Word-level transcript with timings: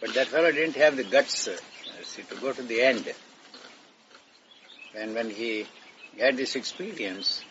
But 0.00 0.14
that 0.14 0.28
fellow 0.28 0.52
didn't 0.52 0.76
have 0.76 0.96
the 0.96 1.04
guts 1.04 1.48
see, 2.04 2.22
to 2.22 2.34
go 2.36 2.52
to 2.52 2.62
the 2.62 2.80
end. 2.82 3.12
And 4.94 5.14
when 5.14 5.30
he 5.30 5.66
had 6.18 6.36
this 6.36 6.56
experience, 6.56 7.44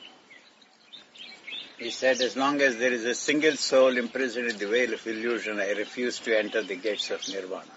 he 1.78 1.92
said, 1.92 2.22
as 2.22 2.36
long 2.36 2.62
as 2.62 2.78
there 2.78 2.92
is 2.92 3.06
a 3.06 3.14
single 3.14 3.56
soul 3.56 3.98
imprisoned 3.98 4.50
in 4.50 4.58
the 4.58 4.68
veil 4.68 4.94
of 4.94 5.06
illusion, 5.06 5.60
I 5.60 5.72
refuse 5.72 6.20
to 6.22 6.38
enter 6.38 6.64
the 6.64 6.75
gates 6.75 7.12
of 7.12 7.28
nirvana. 7.30 7.72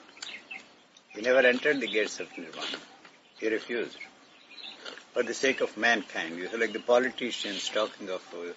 He 1.11 1.21
never 1.21 1.41
entered 1.41 1.81
the 1.81 1.89
gates 1.89 2.21
of 2.21 2.29
nirvana. 2.39 2.79
He 3.39 3.49
refused. 3.49 3.99
For 5.13 5.23
the 5.23 5.35
sake 5.35 5.61
of 5.61 5.77
mankind. 5.77 6.39
You 6.39 6.49
like 6.57 6.73
the 6.73 6.81
politicians 6.81 7.69
talking 7.69 8.09
of 8.09 8.23
uh, 8.33 8.53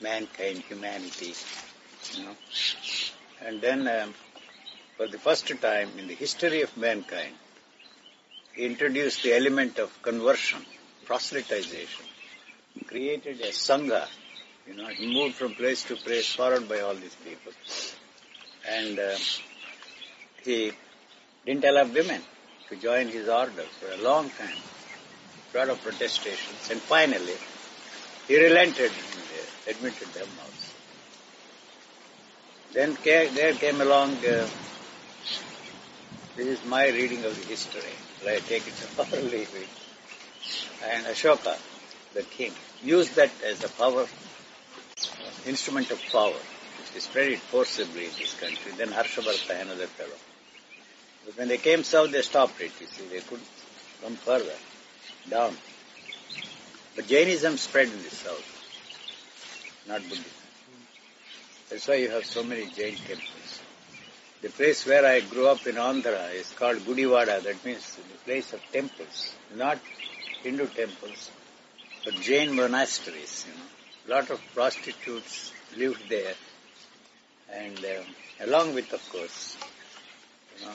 mankind, 0.00 0.58
humanity, 0.58 1.34
you 2.14 2.24
know. 2.24 2.36
And 3.44 3.60
then, 3.60 3.88
um, 3.88 4.14
for 4.96 5.06
the 5.06 5.18
first 5.18 5.46
time 5.60 5.90
in 5.98 6.08
the 6.08 6.14
history 6.14 6.62
of 6.62 6.76
mankind, 6.76 7.34
he 8.54 8.64
introduced 8.64 9.22
the 9.22 9.34
element 9.34 9.78
of 9.78 10.02
conversion, 10.02 10.64
proselytization, 11.06 12.06
created 12.86 13.40
a 13.40 13.48
sangha, 13.48 14.06
you 14.66 14.74
know, 14.74 14.86
he 14.88 15.12
moved 15.14 15.34
from 15.34 15.54
place 15.54 15.84
to 15.84 15.96
place 15.96 16.34
followed 16.34 16.68
by 16.68 16.80
all 16.80 16.94
these 16.94 17.14
people. 17.24 17.52
And 18.68 18.98
uh, 18.98 19.16
he 20.42 20.72
didn't 21.44 21.64
allow 21.64 21.84
women 21.84 22.20
to 22.68 22.76
join 22.76 23.08
his 23.08 23.28
order 23.28 23.62
for 23.78 23.92
a 23.92 24.02
long 24.02 24.28
time. 24.30 24.58
A 25.54 25.58
lot 25.58 25.68
of 25.68 25.82
protestations. 25.82 26.70
And 26.70 26.80
finally, 26.80 27.36
he 28.26 28.42
relented 28.42 28.90
and 28.90 29.76
admitted 29.76 30.08
them 30.08 30.28
also. 30.40 30.72
Then 32.72 32.96
came, 32.96 33.34
there 33.34 33.54
came 33.54 33.80
along, 33.80 34.16
uh, 34.26 34.48
this 36.36 36.60
is 36.60 36.64
my 36.66 36.88
reading 36.88 37.24
of 37.24 37.34
the 37.34 37.46
history, 37.48 37.80
I 38.26 38.38
take 38.40 38.66
it 38.66 38.74
or 38.98 39.20
leave 39.22 39.54
it. 39.54 39.68
And 40.84 41.06
Ashoka, 41.06 41.58
the 42.12 42.22
king, 42.22 42.52
used 42.82 43.16
that 43.16 43.30
as 43.44 43.64
a 43.64 43.68
power, 43.70 44.06
instrument 45.46 45.90
of 45.90 46.00
power, 46.12 46.32
which 46.32 47.02
spread 47.02 47.32
it 47.32 47.38
forcibly 47.38 48.04
in 48.04 48.10
this 48.18 48.38
country. 48.38 48.72
Then 48.76 48.88
Harshavardhana, 48.88 49.62
another 49.62 49.86
fellow. 49.86 50.18
But 51.24 51.38
when 51.38 51.48
they 51.48 51.58
came 51.58 51.82
south, 51.84 52.12
they 52.12 52.22
stopped 52.22 52.60
it, 52.60 52.72
you 52.80 52.86
see, 52.86 53.06
they 53.06 53.20
couldn't 53.20 53.48
come 54.02 54.16
further, 54.16 54.54
down. 55.30 55.56
But 56.94 57.06
Jainism 57.06 57.56
spread 57.56 57.88
in 57.88 58.02
the 58.02 58.10
south, 58.10 59.84
not 59.88 60.02
Buddhism. 60.02 60.24
That's 61.70 61.88
why 61.88 61.94
you 61.94 62.10
have 62.10 62.24
so 62.26 62.44
many 62.44 62.66
Jain 62.66 62.94
temples. 62.96 63.45
The 64.42 64.50
place 64.50 64.84
where 64.86 65.04
I 65.06 65.20
grew 65.20 65.48
up 65.48 65.66
in 65.66 65.76
Andhra 65.76 66.32
is 66.34 66.52
called 66.52 66.78
Gudiwada. 66.78 67.42
that 67.42 67.64
means 67.64 67.96
the 67.96 68.18
place 68.24 68.52
of 68.52 68.60
temples, 68.70 69.34
not 69.54 69.78
Hindu 70.42 70.66
temples, 70.68 71.30
but 72.04 72.14
Jain 72.20 72.54
monasteries. 72.54 73.46
You 73.48 73.54
know, 73.58 74.14
lot 74.16 74.30
of 74.30 74.40
prostitutes 74.54 75.52
lived 75.76 76.08
there, 76.08 76.34
and 77.52 77.78
um, 77.78 78.04
along 78.40 78.74
with, 78.74 78.92
of 78.92 79.08
course, 79.10 79.56
you 80.58 80.66
know, 80.66 80.72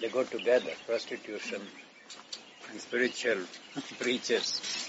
they 0.00 0.08
go 0.08 0.24
together. 0.24 0.70
Prostitution 0.86 1.60
and 2.70 2.80
spiritual 2.80 3.38
preachers. 3.98 4.88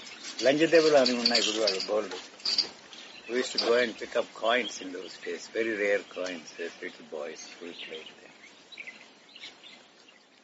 We 3.30 3.36
used 3.36 3.52
to 3.52 3.64
go 3.64 3.74
and 3.74 3.96
pick 3.96 4.16
up 4.16 4.26
coins 4.34 4.80
in 4.80 4.92
those 4.92 5.16
days, 5.18 5.46
very 5.54 5.76
rare 5.76 6.00
coins, 6.00 6.52
as 6.58 6.72
little 6.82 7.06
boys 7.12 7.48
who 7.60 7.66
played 7.66 8.08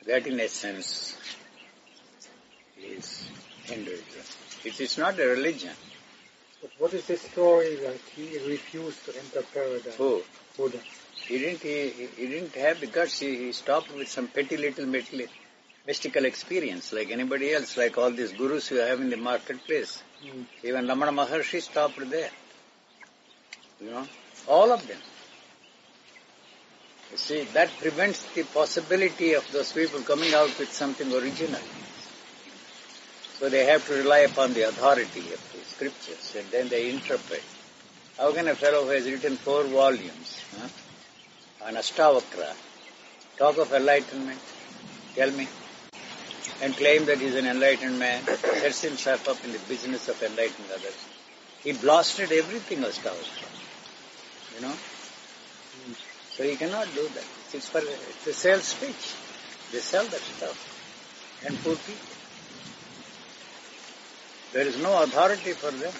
there. 0.06 0.20
That 0.20 0.28
in 0.28 0.38
essence 0.38 1.16
is 2.80 3.28
Hinduism. 3.64 4.04
It 4.64 4.80
is 4.80 4.98
not 4.98 5.18
a 5.18 5.26
religion. 5.26 5.72
But 6.62 6.70
what 6.78 6.94
is 6.94 7.06
the 7.06 7.16
story 7.16 7.74
that 7.74 7.98
he 8.14 8.38
refused 8.48 9.04
to 9.06 9.18
enter 9.18 9.42
paradise? 9.52 9.96
Who? 9.96 10.22
Buddha. 10.56 10.78
He 11.26 11.38
didn't, 11.38 11.62
he, 11.62 11.88
he 12.16 12.26
didn't 12.28 12.54
have 12.54 12.78
the 12.80 12.86
guts. 12.86 13.18
He, 13.18 13.36
he 13.46 13.52
stopped 13.52 13.92
with 13.96 14.08
some 14.08 14.28
petty 14.28 14.56
little 14.56 14.86
mystical, 14.86 15.26
mystical 15.88 16.24
experience 16.24 16.92
like 16.92 17.10
anybody 17.10 17.52
else, 17.52 17.76
like 17.76 17.98
all 17.98 18.12
these 18.12 18.30
gurus 18.32 18.70
you 18.70 18.78
have 18.78 19.00
in 19.00 19.10
the 19.10 19.16
marketplace. 19.16 20.00
Mm. 20.24 20.46
Even 20.62 20.86
Ramana 20.86 21.26
Maharshi 21.26 21.60
stopped 21.60 21.98
there. 22.08 22.30
You 23.80 23.90
know, 23.90 24.06
all 24.48 24.72
of 24.72 24.86
them. 24.86 24.98
You 27.10 27.16
see, 27.16 27.44
that 27.54 27.70
prevents 27.78 28.22
the 28.34 28.42
possibility 28.42 29.34
of 29.34 29.50
those 29.52 29.72
people 29.72 30.00
coming 30.00 30.32
out 30.34 30.58
with 30.58 30.72
something 30.72 31.12
original. 31.12 31.60
So 33.38 33.48
they 33.50 33.66
have 33.66 33.86
to 33.88 33.94
rely 33.94 34.20
upon 34.20 34.54
the 34.54 34.62
authority 34.62 35.20
of 35.32 35.52
the 35.52 35.60
scriptures 35.64 36.34
and 36.36 36.46
then 36.50 36.68
they 36.68 36.90
interpret. 36.90 37.42
How 38.16 38.32
can 38.32 38.48
a 38.48 38.54
fellow 38.54 38.84
who 38.84 38.90
has 38.90 39.04
written 39.04 39.36
four 39.36 39.64
volumes 39.64 40.40
huh, 40.58 41.66
on 41.66 41.74
Astavakra 41.74 42.54
talk 43.36 43.58
of 43.58 43.72
enlightenment? 43.74 44.40
Tell 45.14 45.30
me. 45.32 45.46
And 46.62 46.74
claim 46.74 47.04
that 47.06 47.18
he's 47.18 47.34
an 47.34 47.46
enlightened 47.46 47.98
man, 47.98 48.24
sets 48.24 48.80
himself 48.80 49.28
up 49.28 49.44
in 49.44 49.52
the 49.52 49.58
business 49.68 50.08
of 50.08 50.22
enlightening 50.22 50.70
others. 50.72 50.96
He 51.62 51.72
blasted 51.72 52.32
everything 52.32 52.78
Astavakra. 52.78 53.48
You 54.54 54.60
know? 54.62 54.74
So 56.36 56.44
he 56.44 56.56
cannot 56.56 56.86
do 56.94 57.02
that. 57.08 57.24
It's 57.52 57.68
for 57.68 57.78
it's 57.78 58.26
a 58.26 58.32
sales 58.32 58.74
pitch. 58.74 59.14
They 59.72 59.78
sell 59.78 60.04
that 60.04 60.20
stuff 60.20 60.76
and 61.46 61.56
poor 61.62 61.76
people. 61.76 62.16
There 64.52 64.66
is 64.66 64.80
no 64.82 65.02
authority 65.02 65.52
for 65.52 65.70
them. 65.70 65.92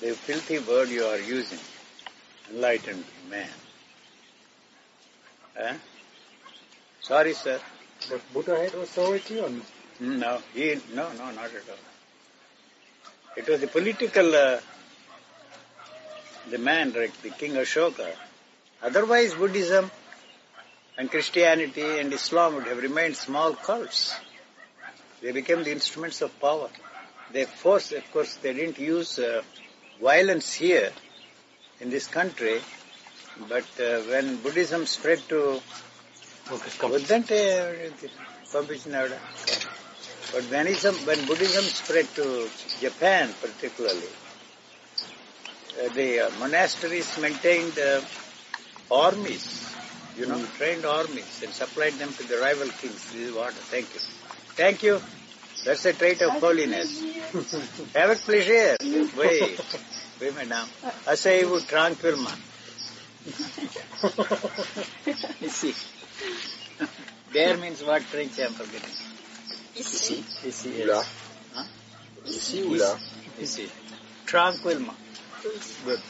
The 0.00 0.14
filthy 0.14 0.58
word 0.58 0.88
you 0.88 1.04
are 1.04 1.18
using, 1.18 1.60
enlightened 2.50 3.04
man. 3.30 3.48
Eh? 5.56 5.74
Sorry, 7.02 7.34
sir. 7.34 7.60
But 8.10 8.20
Buddha 8.32 8.58
had 8.58 8.74
authority 8.74 9.38
or 9.38 9.48
no, 10.02 10.40
he, 10.52 10.80
no, 10.94 11.12
no, 11.12 11.30
not 11.30 11.44
at 11.44 11.68
all. 11.70 11.76
It 13.36 13.48
was 13.48 13.60
the 13.60 13.68
political, 13.68 14.34
uh, 14.34 14.58
the 16.50 16.58
man, 16.58 16.92
right, 16.92 17.12
the 17.22 17.30
King 17.30 17.52
Ashoka. 17.52 18.10
Otherwise, 18.82 19.34
Buddhism 19.34 19.88
and 20.98 21.08
Christianity 21.08 22.00
and 22.00 22.12
Islam 22.12 22.56
would 22.56 22.64
have 22.64 22.82
remained 22.82 23.14
small 23.14 23.54
cults. 23.54 24.12
They 25.20 25.30
became 25.30 25.62
the 25.62 25.70
instruments 25.70 26.20
of 26.20 26.38
power. 26.40 26.68
They 27.32 27.44
forced, 27.44 27.92
of 27.92 28.10
course, 28.12 28.34
they 28.42 28.54
didn't 28.54 28.80
use 28.80 29.20
uh, 29.20 29.42
violence 30.00 30.52
here 30.52 30.90
in 31.80 31.90
this 31.90 32.08
country, 32.08 32.60
but 33.48 33.68
uh, 33.80 34.00
when 34.10 34.38
Buddhism 34.38 34.84
spread 34.86 35.20
to... 35.28 35.60
Okay, 36.50 36.70
but 40.32 40.44
when, 40.44 40.66
ism, 40.66 40.94
when 41.06 41.26
Buddhism 41.26 41.64
spread 41.64 42.06
to 42.14 42.48
Japan 42.80 43.34
particularly, 43.40 44.08
uh, 45.78 45.92
the 45.92 46.20
uh, 46.20 46.30
monasteries 46.40 47.18
maintained 47.18 47.78
uh, 47.78 48.00
armies, 48.90 49.74
you 50.16 50.26
know, 50.26 50.42
trained 50.56 50.86
armies 50.86 51.42
and 51.44 51.52
supplied 51.52 51.92
them 51.94 52.12
to 52.14 52.22
the 52.26 52.38
rival 52.38 52.68
kings. 52.68 53.12
This 53.12 53.28
is 53.28 53.34
what, 53.34 53.52
thank 53.52 53.92
you. 53.92 54.00
Thank 54.56 54.82
you. 54.82 55.00
That's 55.64 55.84
a 55.84 55.92
trait 55.92 56.20
of 56.22 56.32
holiness. 56.32 57.00
Have 57.94 58.10
a 58.10 58.16
pleasure. 58.16 58.76
Oui. 59.18 59.56
Oui, 60.20 60.30
madame. 60.30 60.68
Asseyez-vous 61.06 61.60
tranquillement. 61.66 62.38
You 65.40 65.48
see. 65.48 65.74
There 67.32 67.56
means 67.58 67.82
what 67.82 68.02
French 68.02 68.38
I 68.38 68.44
am 68.44 68.52
forgetting. 68.52 68.94
Ici. 69.76 70.24
Ici, 70.44 70.68
Ou 70.82 70.86
là. 70.86 71.02
Huh? 71.54 71.64
Ici 72.26 72.62
ou 72.62 72.74
là 72.74 72.98
Ici. 73.40 73.68
Tranquillement. 74.26 74.94
Good. 75.84 76.00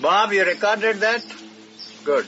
Bob, 0.00 0.32
you 0.32 0.44
recorded 0.44 1.00
that? 1.00 1.22
Good. 2.04 2.26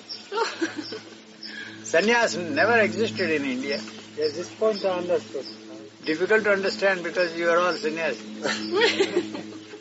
Sannyas 1.84 2.36
never 2.36 2.78
existed 2.80 3.30
in 3.30 3.44
India. 3.44 3.80
Yes, 4.16 4.32
this 4.34 4.48
point 4.54 4.84
I 4.84 4.98
understood. 4.98 5.46
Difficult 6.04 6.44
to 6.44 6.50
understand 6.52 7.02
because 7.02 7.34
you 7.36 7.48
are 7.48 7.58
all 7.58 7.72
sannyas. 7.74 8.18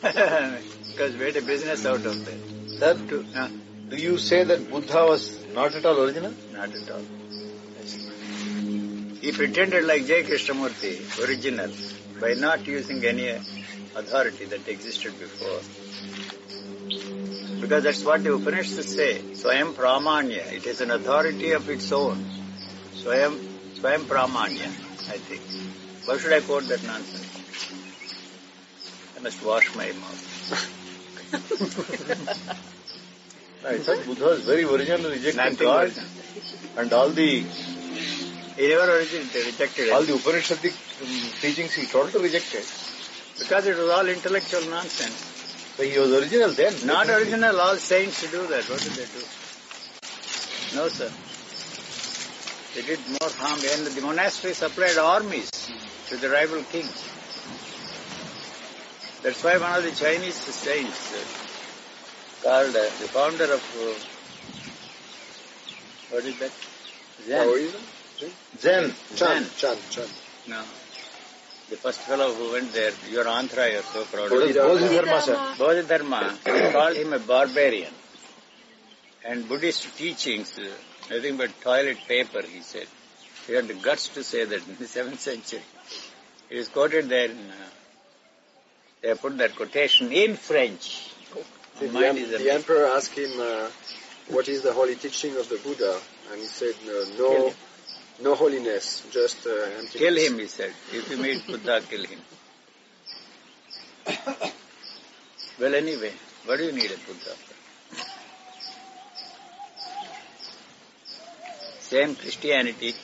because 0.00 1.16
we 1.16 1.24
had 1.26 1.36
a 1.36 1.42
business 1.42 1.84
out 1.86 2.04
of 2.06 2.24
that. 2.24 2.38
Sir, 2.78 2.94
To, 3.08 3.24
uh, 3.36 3.48
do 3.90 3.96
you 3.96 4.16
say 4.18 4.44
that 4.44 4.70
Buddha 4.70 5.04
was 5.06 5.44
not 5.52 5.74
at 5.74 5.84
all 5.84 6.00
original? 6.04 6.32
not 6.52 6.74
at 6.74 6.90
all. 6.90 7.02
He 9.20 9.32
pretended 9.32 9.84
like 9.84 10.06
J. 10.06 10.22
Krishnamurti, 10.22 11.26
original, 11.26 11.70
by 12.20 12.32
not 12.34 12.66
using 12.66 13.04
any 13.04 13.28
authority 13.94 14.46
that 14.46 14.66
existed 14.66 15.18
before. 15.18 15.60
Because 17.60 17.84
that's 17.84 18.02
what 18.02 18.24
the 18.24 18.32
Upanishads 18.34 18.94
say. 18.94 19.18
Swayam 19.34 19.74
Pramanya. 19.74 20.50
It 20.50 20.64
is 20.64 20.80
an 20.80 20.90
authority 20.90 21.52
of 21.52 21.68
its 21.68 21.92
own. 21.92 22.24
Swayam, 22.94 23.36
Swayam 23.74 24.04
Pramanya, 24.04 24.68
I 25.12 25.18
think. 25.18 25.42
Why 26.06 26.16
should 26.16 26.32
I 26.32 26.40
quote 26.40 26.66
that 26.68 26.82
nonsense? 26.82 27.26
I 29.18 29.20
must 29.20 29.44
wash 29.44 29.74
my 29.76 29.92
mouth. 29.92 30.26
In 33.70 33.82
fact, 33.82 34.06
Buddha 34.06 34.30
is 34.30 34.44
very 34.46 34.64
original 34.64 35.10
rejecting 35.10 35.56
God 35.56 35.92
and 36.78 36.92
all 36.94 37.10
the 37.10 37.44
He 38.60 38.68
never 38.68 38.92
rejected 38.92 39.88
it. 39.88 39.90
all 39.90 40.02
the 40.02 40.12
Upanishadic 40.12 40.74
um, 41.00 41.32
teachings 41.40 41.72
he 41.72 41.86
totally 41.86 42.24
rejected. 42.24 42.66
Because 43.38 43.66
it 43.66 43.74
was 43.78 43.88
all 43.88 44.06
intellectual 44.06 44.60
nonsense. 44.68 45.18
So 45.78 45.82
he 45.82 45.98
was 45.98 46.12
original 46.12 46.50
then. 46.50 46.74
Not 46.84 47.08
original, 47.08 47.58
all 47.58 47.76
saints 47.76 48.20
do 48.30 48.46
that. 48.48 48.68
What 48.68 48.80
did 48.82 48.92
they 48.92 49.06
do? 49.06 49.22
No, 50.76 50.88
sir. 50.88 51.10
They 52.74 52.82
did 52.82 53.00
more 53.08 53.30
harm. 53.38 53.60
And 53.72 53.86
the 53.86 54.02
monastery 54.02 54.52
supplied 54.52 54.98
armies 54.98 55.50
to 56.08 56.18
the 56.18 56.28
rival 56.28 56.62
kings. 56.64 57.02
That's 59.22 59.42
why 59.42 59.56
one 59.56 59.72
of 59.72 59.84
the 59.84 59.92
Chinese 59.92 60.34
saints 60.34 61.14
uh, 61.14 62.44
called 62.44 62.76
uh, 62.76 62.82
the 63.00 63.08
founder 63.08 63.44
of, 63.44 63.62
uh, 63.80 63.96
what 66.10 66.24
is 66.26 66.38
that? 66.40 66.52
Zen. 67.24 67.46
Taoism? 67.46 67.80
Zen. 68.58 68.94
Chan, 69.16 69.44
Zen. 69.44 69.46
Chan, 69.56 69.76
Chan. 69.90 70.08
No. 70.48 70.62
The 71.70 71.76
first 71.76 72.00
fellow 72.00 72.32
who 72.32 72.52
went 72.52 72.72
there, 72.72 72.92
your 73.10 73.24
Andhra, 73.24 73.70
you're 73.72 73.82
so 73.82 74.04
proud 74.04 74.24
of. 74.24 74.30
Bodhidharma, 74.30 75.20
sir. 75.22 75.54
Bodhidharma 75.58 76.38
called 76.72 76.96
him 76.96 77.12
a 77.12 77.18
barbarian. 77.18 77.92
And 79.24 79.48
Buddhist 79.48 79.96
teachings, 79.96 80.58
uh, 80.58 80.64
nothing 81.14 81.36
but 81.36 81.50
toilet 81.60 81.98
paper, 82.08 82.42
he 82.42 82.60
said. 82.60 82.86
He 83.46 83.52
had 83.52 83.68
the 83.68 83.74
guts 83.74 84.08
to 84.08 84.24
say 84.24 84.44
that 84.44 84.66
in 84.66 84.76
the 84.78 84.84
7th 84.96 85.18
century. 85.18 85.62
It 86.48 86.58
is 86.58 86.68
quoted 86.68 87.08
there 87.08 87.26
in, 87.30 87.38
uh, 87.38 87.54
they 89.02 89.14
put 89.14 89.38
that 89.38 89.54
quotation 89.54 90.10
in 90.12 90.36
French. 90.36 91.10
The, 91.78 91.88
Mine 91.88 92.04
em- 92.18 92.30
the 92.30 92.50
emperor 92.52 92.86
asked 92.86 93.16
him, 93.16 93.30
uh, 93.40 93.68
what 94.28 94.48
is 94.48 94.62
the 94.62 94.72
holy 94.72 94.96
teaching 94.96 95.36
of 95.36 95.48
the 95.48 95.56
Buddha? 95.58 96.00
And 96.32 96.40
he 96.40 96.46
said, 96.46 96.74
uh, 96.86 97.04
no, 97.18 97.46
him. 97.48 97.54
No 98.22 98.34
holiness, 98.34 99.06
just 99.10 99.46
uh, 99.46 99.50
emptiness. 99.50 99.92
Kill 99.92 100.16
him, 100.16 100.38
he 100.38 100.46
said. 100.46 100.72
If 100.92 101.10
you 101.10 101.16
meet 101.16 101.46
Buddha, 101.46 101.80
kill 101.88 102.04
him. 102.04 102.18
well, 105.60 105.74
anyway, 105.74 106.12
what 106.44 106.58
do 106.58 106.64
you 106.64 106.72
need 106.72 106.90
a 106.90 106.98
Buddha 106.98 107.34
for? 107.34 107.54
Same 111.80 112.14
Christianity, 112.14 112.94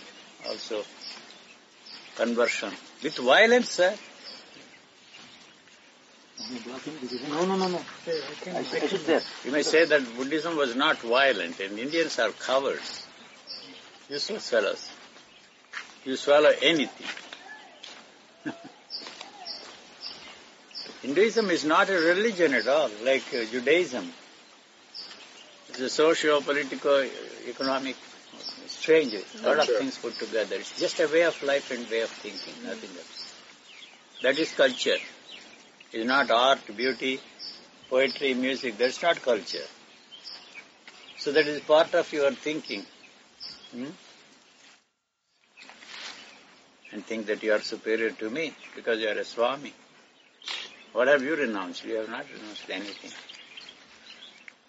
also 0.48 0.84
conversion. 2.16 2.72
With 3.02 3.16
violence, 3.18 3.70
sir. 3.70 3.94
No, 7.28 7.44
no, 7.46 7.56
no, 7.56 7.68
no. 7.68 7.80
I, 8.46 8.58
I 8.58 8.62
sit 8.62 9.06
there. 9.06 9.22
You 9.44 9.50
may 9.50 9.62
say 9.62 9.84
that 9.86 10.16
Buddhism 10.16 10.56
was 10.56 10.76
not 10.76 10.98
violent 10.98 11.58
and 11.60 11.78
Indians 11.78 12.18
are 12.18 12.30
cowards. 12.30 13.06
Useless 14.08 14.50
fellows. 14.50 14.88
You 16.06 16.14
swallow 16.14 16.52
anything. 16.62 17.06
Hinduism 21.02 21.50
is 21.50 21.64
not 21.64 21.90
a 21.90 21.94
religion 21.94 22.54
at 22.54 22.68
all, 22.68 22.88
like 23.02 23.24
uh, 23.34 23.44
Judaism. 23.50 24.12
It's 25.68 25.80
a 25.80 25.88
socio-political, 25.88 27.08
economic, 27.48 27.96
strange, 28.68 29.14
a 29.14 29.46
lot 29.48 29.58
of 29.58 29.66
things 29.66 29.98
put 29.98 30.16
together. 30.16 30.54
It's 30.54 30.78
just 30.78 31.00
a 31.00 31.08
way 31.08 31.22
of 31.22 31.42
life 31.42 31.72
and 31.72 31.90
way 31.90 32.02
of 32.02 32.10
thinking, 32.10 32.54
nothing 32.64 32.90
else. 32.90 33.34
That 34.22 34.38
is 34.38 34.52
culture. 34.54 35.02
It's 35.92 36.06
not 36.06 36.30
art, 36.30 36.60
beauty, 36.76 37.18
poetry, 37.90 38.34
music. 38.34 38.78
That's 38.78 39.02
not 39.02 39.20
culture. 39.22 39.66
So 41.18 41.32
that 41.32 41.48
is 41.48 41.60
part 41.62 41.94
of 41.94 42.12
your 42.12 42.30
thinking. 42.30 42.86
Hmm? 43.72 43.86
And 46.92 47.04
think 47.04 47.26
that 47.26 47.42
you 47.42 47.52
are 47.52 47.60
superior 47.60 48.10
to 48.10 48.30
me 48.30 48.54
because 48.74 49.00
you 49.00 49.08
are 49.08 49.18
a 49.18 49.24
Swami. 49.24 49.72
What 50.92 51.08
have 51.08 51.22
you 51.22 51.36
renounced? 51.36 51.84
You 51.84 51.96
have 51.96 52.08
not 52.08 52.24
renounced 52.32 52.70
anything. 52.70 53.10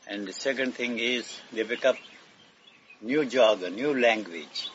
And 0.08 0.28
the 0.28 0.34
second 0.34 0.74
thing 0.74 1.00
is 1.00 1.40
they 1.54 1.64
pick 1.64 1.86
up 1.86 1.96
new 3.02 3.26
jargon, 3.26 3.76
new 3.76 3.98
language. 3.98 4.70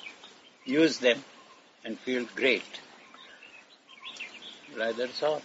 Use 0.65 0.99
them 0.99 1.23
and 1.85 1.99
feel 1.99 2.25
great. 2.37 2.81
Right, 4.77 4.97
that's 4.97 5.23
all. 5.23 5.43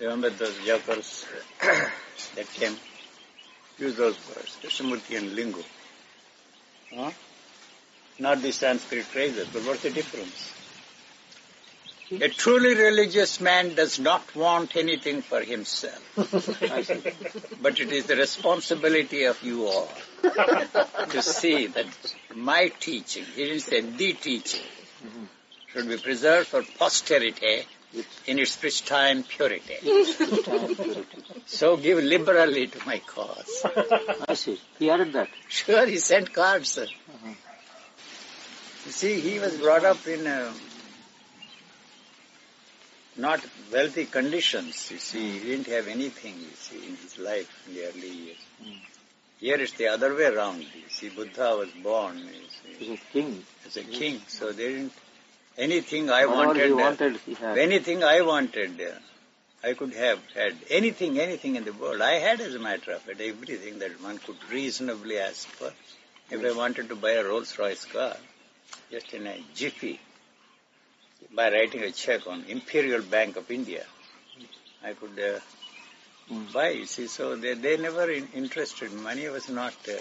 Remember 0.00 0.30
those 0.30 0.56
jokers 0.64 1.26
that 1.60 2.48
came? 2.54 2.76
Use 3.78 3.96
those 3.96 4.16
words, 4.28 4.58
Krishnamurtian 4.62 5.34
lingo. 5.34 5.62
Huh? 6.94 7.10
Not 8.20 8.42
the 8.42 8.52
Sanskrit 8.52 9.04
phrases, 9.04 9.48
but 9.48 9.62
what's 9.64 9.82
the 9.82 9.90
difference? 9.90 10.52
A 12.12 12.28
truly 12.28 12.74
religious 12.74 13.40
man 13.40 13.74
does 13.74 13.98
not 13.98 14.34
want 14.36 14.76
anything 14.76 15.22
for 15.22 15.40
himself. 15.40 16.02
but 17.62 17.80
it 17.80 17.92
is 17.92 18.06
the 18.06 18.16
responsibility 18.16 19.24
of 19.24 19.42
you 19.42 19.66
all 19.66 19.88
to 21.10 21.22
see 21.22 21.68
that 21.68 21.86
my 22.34 22.70
teaching, 22.80 23.24
he 23.36 23.44
didn't 23.44 23.60
say 23.60 23.80
the 23.80 24.12
teaching, 24.12 24.66
should 25.68 25.88
be 25.88 25.96
preserved 25.96 26.48
for 26.48 26.62
posterity 26.78 27.62
in 28.26 28.38
its 28.38 28.54
pristine 28.56 29.22
purity. 29.22 29.78
So 31.46 31.76
give 31.78 32.02
liberally 32.02 32.66
to 32.66 32.86
my 32.86 32.98
cause. 32.98 33.64
I 34.28 34.34
see. 34.34 34.60
He 34.78 34.90
added 34.90 35.14
that. 35.14 35.28
Sure, 35.48 35.86
he 35.86 35.98
sent 35.98 36.34
cards, 36.34 36.72
sir. 36.72 36.84
Uh-huh. 36.84 37.34
You 38.86 38.92
see, 38.92 39.20
he 39.20 39.38
was 39.38 39.56
brought 39.56 39.84
up 39.84 40.06
in 40.06 40.26
uh, 40.26 40.52
not 43.16 43.44
wealthy 43.72 44.06
conditions, 44.06 44.90
you 44.90 44.98
see. 44.98 45.38
He 45.38 45.48
didn't 45.50 45.66
have 45.66 45.86
anything, 45.88 46.34
you 46.38 46.54
see, 46.56 46.86
in 46.88 46.96
his 46.96 47.18
life 47.18 47.50
in 47.68 47.74
the 47.74 47.84
early 47.86 48.08
years. 48.08 48.38
Here 49.38 49.56
it's 49.56 49.72
the 49.72 49.88
other 49.88 50.14
way 50.14 50.24
around. 50.24 50.60
You 50.60 50.88
see, 50.88 51.08
Buddha 51.08 51.56
was 51.56 51.70
born 51.82 52.18
you 52.18 52.24
see, 52.78 52.84
He's 52.84 52.98
a 52.98 53.02
king. 53.12 53.44
as 53.66 53.76
a 53.76 53.84
king, 53.84 54.20
so 54.28 54.52
they 54.52 54.68
didn't, 54.68 54.92
anything 55.56 56.10
I 56.10 56.26
Whatever 56.26 56.74
wanted, 56.74 57.16
he 57.26 57.34
uh, 57.36 57.54
anything 57.54 58.02
I 58.04 58.20
wanted, 58.22 58.80
uh, 58.80 59.66
I 59.66 59.74
could 59.74 59.92
have 59.94 60.20
had 60.34 60.56
anything, 60.70 61.18
anything 61.18 61.56
in 61.56 61.64
the 61.64 61.72
world. 61.72 62.00
I 62.00 62.14
had, 62.14 62.40
as 62.40 62.54
a 62.54 62.58
matter 62.58 62.92
of 62.92 63.02
fact, 63.02 63.20
everything 63.20 63.78
that 63.80 64.02
one 64.02 64.18
could 64.18 64.38
reasonably 64.50 65.18
ask 65.18 65.46
for. 65.48 65.70
If 66.30 66.44
I 66.44 66.56
wanted 66.56 66.88
to 66.90 66.96
buy 66.96 67.12
a 67.12 67.24
Rolls 67.24 67.58
Royce 67.58 67.84
car, 67.84 68.16
just 68.90 69.12
in 69.14 69.26
a 69.26 69.36
jiffy, 69.54 69.98
by 71.34 71.50
writing 71.50 71.82
a 71.82 71.90
check 71.92 72.26
on 72.26 72.44
Imperial 72.48 73.02
Bank 73.02 73.36
of 73.36 73.50
India, 73.50 73.84
I 74.84 74.92
could 74.94 75.18
uh, 75.18 75.38
Mm. 76.32 76.52
buy. 76.52 76.68
You 76.70 76.86
see, 76.86 77.08
so 77.08 77.34
they 77.34 77.54
they 77.54 77.76
never 77.76 78.08
in, 78.08 78.28
interested. 78.34 78.92
Money 78.92 79.28
was 79.28 79.48
not, 79.48 79.74
uh, 79.88 79.94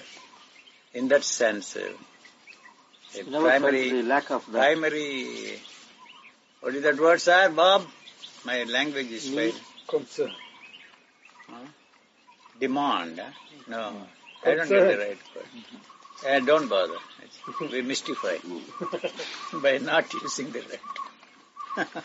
in 0.94 1.08
that 1.08 1.24
sense, 1.24 1.76
uh, 1.76 1.90
a 3.20 3.24
never 3.24 3.46
primary 3.48 3.90
the 3.90 4.04
lack 4.04 4.30
of 4.30 4.46
that. 4.52 4.60
primary, 4.60 5.60
what 6.62 6.76
is 6.76 6.84
that 6.84 7.00
word, 7.00 7.20
sir, 7.20 7.50
Bob? 7.50 7.88
My 8.46 8.64
language 8.66 9.12
is 9.12 9.28
Need, 9.32 9.54
fine. 9.54 9.62
concern. 9.88 10.32
Demand, 12.60 13.20
huh? 13.20 13.32
No, 13.68 14.08
I 14.46 14.54
don't 14.56 14.70
get 14.70 14.88
the 14.88 14.98
right 14.98 15.18
word. 15.36 15.48
Uh, 16.28 16.40
don't 16.46 16.68
bother. 16.70 16.98
We 17.72 17.82
mystify 17.82 18.38
by 19.64 19.78
not 19.80 20.14
using 20.14 20.52
the 20.52 20.62
right. 20.62 21.88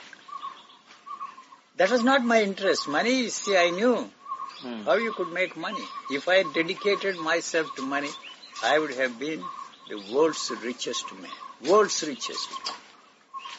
that 1.77 1.91
was 1.91 2.03
not 2.03 2.25
my 2.25 2.43
interest. 2.43 2.89
Money, 2.89 3.29
see, 3.29 3.57
I 3.57 3.71
knew 3.71 4.11
Hmm. 4.63 4.83
how 4.85 4.95
you 4.95 5.13
could 5.13 5.33
make 5.33 5.57
money. 5.57 5.85
If 6.11 6.29
I 6.29 6.43
dedicated 6.55 7.17
myself 7.17 7.75
to 7.77 7.83
money, 7.83 8.09
I 8.63 8.79
would 8.79 8.95
have 8.95 9.19
been 9.19 9.43
the 9.89 9.97
world's 10.15 10.51
richest 10.63 11.13
man. 11.15 11.31
World's 11.71 12.03
richest. 12.07 12.49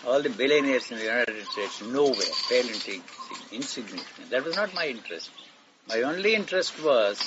All 0.08 0.22
the 0.22 0.30
billionaires 0.30 0.90
in 0.92 0.98
the 0.98 1.04
United 1.04 1.46
States, 1.48 1.82
nowhere, 1.82 2.34
and 2.54 2.70
insignificant. 3.52 4.30
That 4.32 4.46
was 4.46 4.56
not 4.56 4.74
my 4.74 4.88
interest. 4.88 5.30
My 5.90 6.02
only 6.04 6.34
interest 6.34 6.82
was 6.84 7.20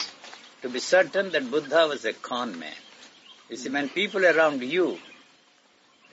to 0.62 0.68
be 0.68 0.80
certain 0.80 1.30
that 1.32 1.48
Buddha 1.50 1.86
was 1.86 2.04
a 2.04 2.14
con 2.14 2.58
man. 2.58 2.80
You 3.48 3.56
see, 3.56 3.70
when 3.70 3.88
people 3.88 4.24
around 4.24 4.62
you, 4.62 4.98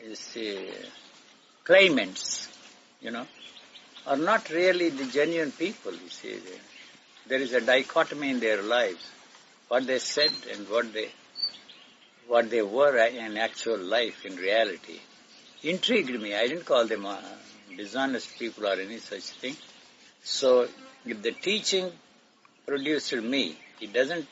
you 0.06 0.16
see, 0.16 0.70
claimants, 1.64 2.50
you 3.02 3.12
know, 3.12 3.26
are 4.08 4.18
not 4.18 4.50
really 4.50 4.90
the 4.90 5.06
genuine 5.06 5.52
people, 5.52 5.92
you 5.94 6.10
see. 6.10 6.38
There 7.28 7.40
is 7.40 7.54
a 7.54 7.62
dichotomy 7.62 8.30
in 8.30 8.40
their 8.40 8.62
lives. 8.62 9.06
What 9.68 9.88
they 9.88 10.00
said 10.00 10.32
and 10.54 10.70
what 10.70 10.94
they, 10.94 11.10
what 12.28 12.50
they 12.50 12.62
were 12.62 12.96
in 12.98 13.38
actual 13.38 13.80
life, 13.80 14.26
in 14.26 14.36
reality, 14.36 15.00
intrigued 15.64 16.22
me. 16.22 16.36
I 16.36 16.48
didn't 16.48 16.66
call 16.66 16.86
them 16.86 17.06
uh, 17.06 17.18
dishonest 17.76 18.38
people 18.38 18.68
or 18.68 18.74
any 18.74 19.00
such 19.00 19.24
thing. 19.42 19.56
So 20.24 20.68
if 21.06 21.22
the 21.22 21.32
teaching 21.32 21.92
produced 22.66 23.14
me, 23.16 23.58
it 23.82 23.92
doesn't 23.92 24.28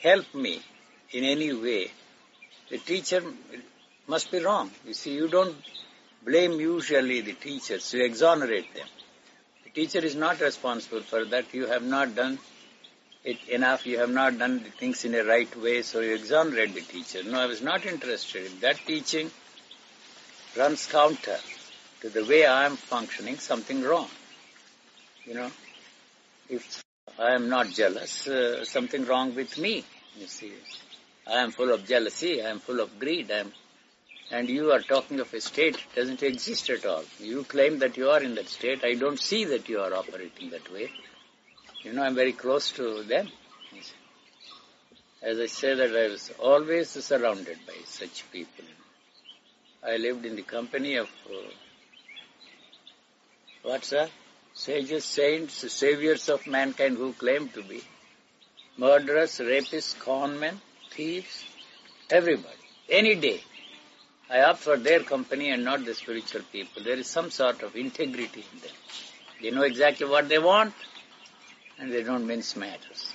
help 0.00 0.32
me 0.34 0.62
in 1.12 1.24
any 1.24 1.52
way, 1.52 1.90
the 2.70 2.78
teacher 2.78 3.22
must 4.06 4.30
be 4.30 4.42
wrong. 4.42 4.70
You 4.86 4.94
see, 4.94 5.14
you 5.14 5.28
don't 5.28 5.56
blame 6.24 6.60
usually 6.60 7.20
the 7.20 7.34
teachers, 7.34 7.92
you 7.94 8.04
exonerate 8.04 8.74
them. 8.74 8.86
The 9.64 9.70
teacher 9.70 9.98
is 10.00 10.16
not 10.16 10.40
responsible 10.40 11.02
for 11.02 11.24
that. 11.26 11.54
You 11.54 11.66
have 11.66 11.82
not 11.82 12.14
done 12.14 12.38
it 13.24 13.38
enough, 13.48 13.86
you 13.86 13.98
have 13.98 14.10
not 14.10 14.38
done 14.38 14.62
the 14.62 14.70
things 14.70 15.04
in 15.04 15.14
a 15.14 15.24
right 15.24 15.54
way, 15.60 15.82
so 15.82 16.00
you 16.00 16.14
exonerate 16.14 16.74
the 16.74 16.80
teacher. 16.80 17.22
No, 17.24 17.40
I 17.40 17.46
was 17.46 17.60
not 17.60 17.84
interested. 17.84 18.46
If 18.46 18.60
that 18.60 18.78
teaching 18.86 19.30
runs 20.56 20.86
counter 20.86 21.36
to 22.00 22.08
the 22.08 22.24
way 22.24 22.46
I 22.46 22.66
am 22.66 22.76
functioning, 22.76 23.38
something 23.38 23.82
wrong. 23.82 24.08
You 25.24 25.34
know, 25.34 25.50
if 26.48 26.84
I 27.18 27.34
am 27.34 27.48
not 27.48 27.68
jealous, 27.68 28.28
uh, 28.28 28.64
something 28.64 29.04
wrong 29.06 29.34
with 29.34 29.58
me. 29.58 29.84
You 30.18 30.26
see, 30.26 30.52
I 31.26 31.42
am 31.42 31.50
full 31.50 31.72
of 31.72 31.86
jealousy, 31.86 32.42
I 32.42 32.50
am 32.50 32.60
full 32.60 32.80
of 32.80 32.98
greed, 32.98 33.30
I 33.30 33.38
am, 33.38 33.52
and 34.30 34.48
you 34.48 34.72
are 34.72 34.80
talking 34.80 35.20
of 35.20 35.32
a 35.34 35.40
state 35.40 35.78
doesn't 35.94 36.22
exist 36.22 36.68
at 36.70 36.84
all. 36.84 37.04
You 37.20 37.44
claim 37.44 37.78
that 37.80 37.96
you 37.96 38.10
are 38.10 38.22
in 38.22 38.34
that 38.34 38.48
state. 38.48 38.84
I 38.84 38.94
don't 38.94 39.20
see 39.20 39.44
that 39.44 39.68
you 39.68 39.80
are 39.80 39.94
operating 39.94 40.50
that 40.50 40.72
way. 40.72 40.90
You 41.82 41.92
know, 41.92 42.02
I'm 42.02 42.16
very 42.16 42.32
close 42.32 42.72
to 42.72 43.04
them. 43.04 43.28
As 45.22 45.38
I 45.38 45.46
say 45.46 45.74
that 45.74 45.96
I 45.96 46.08
was 46.08 46.32
always 46.38 46.90
surrounded 46.90 47.58
by 47.66 47.74
such 47.84 48.30
people. 48.32 48.64
I 49.82 49.96
lived 49.96 50.26
in 50.26 50.34
the 50.36 50.42
company 50.42 50.96
of 50.96 51.08
uh, 51.30 51.36
what's 53.62 53.90
that? 53.90 54.10
Sages, 54.54 55.04
saints, 55.04 55.72
saviors 55.72 56.28
of 56.28 56.46
mankind 56.46 56.96
who 56.96 57.12
claim 57.12 57.48
to 57.50 57.62
be 57.62 57.82
murderers, 58.76 59.38
rapists, 59.38 59.94
conmen, 59.96 60.56
thieves, 60.96 61.44
everybody, 62.10 62.64
any 62.88 63.14
day. 63.14 63.40
I 64.28 64.42
opt 64.42 64.60
for 64.60 64.76
their 64.76 65.00
company 65.00 65.50
and 65.50 65.64
not 65.64 65.84
the 65.84 65.94
spiritual 65.94 66.42
people. 66.52 66.82
There 66.82 66.98
is 66.98 67.06
some 67.06 67.30
sort 67.30 67.62
of 67.62 67.76
integrity 67.76 68.44
in 68.52 68.60
them. 68.60 68.76
They 69.40 69.50
know 69.50 69.62
exactly 69.62 70.06
what 70.08 70.28
they 70.28 70.38
want 70.38 70.74
and 71.78 71.92
they 71.92 72.02
don't 72.02 72.26
mince 72.26 72.56
matters. 72.56 73.12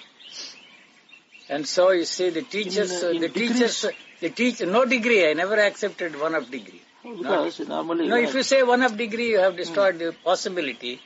And 1.50 1.68
so 1.68 1.92
you 1.92 2.06
see 2.06 2.30
the 2.30 2.44
teachers, 2.44 3.04
In, 3.04 3.16
in 3.16 3.22
the 3.22 3.30
teachers, 3.30 3.84
uh, 3.84 3.92
the 4.22 4.30
teacher, 4.30 4.66
no 4.66 4.86
degree, 4.86 5.30
I 5.30 5.34
never 5.34 5.60
accepted 5.60 6.20
one 6.20 6.36
of 6.36 6.50
degree. 6.50 6.82
Because 7.04 7.60
normally, 7.68 8.08
No, 8.08 8.16
if 8.16 8.34
you 8.34 8.44
say 8.44 8.64
one 8.64 8.84
of 8.84 8.96
degree, 8.96 9.30
you 9.32 9.40
have 9.40 9.58
destroyed 9.58 9.98
the 10.00 10.16
possibility 10.24 11.02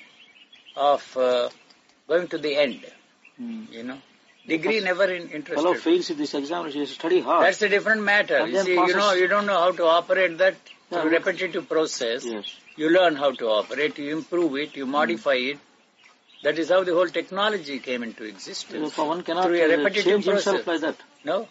of 0.76 1.18
uh, 1.18 1.50
going 2.08 2.28
to 2.28 2.38
the 2.38 2.56
end. 2.56 2.86
Hmm. 3.38 3.64
You 3.72 3.84
know, 3.84 3.98
degree 4.48 4.80
never 4.80 5.06
in, 5.06 5.28
fellow 5.28 5.74
interested. 5.74 5.84
fails 5.84 6.10
in 6.10 6.18
this 6.18 6.34
exam, 6.34 6.70
he 6.70 6.86
study 6.86 7.22
hard. 7.22 7.46
That's 7.46 7.62
a 7.62 7.70
different 7.70 8.04
matter. 8.04 8.48
You 8.48 8.64
see, 8.64 8.74
you 8.74 8.96
know, 8.96 9.14
you 9.14 9.28
don't 9.28 9.46
know 9.46 9.60
how 9.60 9.72
to 9.72 9.86
operate 9.86 10.38
that 10.38 10.56
Yeah. 10.92 11.02
through 11.02 11.12
repetitive 11.12 11.68
process. 11.70 12.26
yes. 12.26 12.56
You 12.78 12.90
learn 12.90 13.16
how 13.16 13.32
to 13.32 13.48
operate, 13.48 13.98
you 13.98 14.18
improve 14.18 14.56
it, 14.58 14.76
you 14.76 14.86
modify 14.86 15.36
it. 15.36 15.60
That 16.44 16.60
is 16.60 16.70
how 16.70 16.84
the 16.84 16.94
whole 16.94 17.08
technology 17.08 17.80
came 17.80 18.04
into 18.04 18.24
existence. 18.24 18.82
Therefore, 18.82 19.08
one 19.08 19.24
cannot 19.24 19.46
through 19.46 19.62
a 19.62 19.66
uh, 19.66 19.78
repetitive 19.78 20.24
process. 20.24 20.44
himself 20.46 20.68
like 20.68 20.82
that. 20.82 20.98
No, 21.24 21.48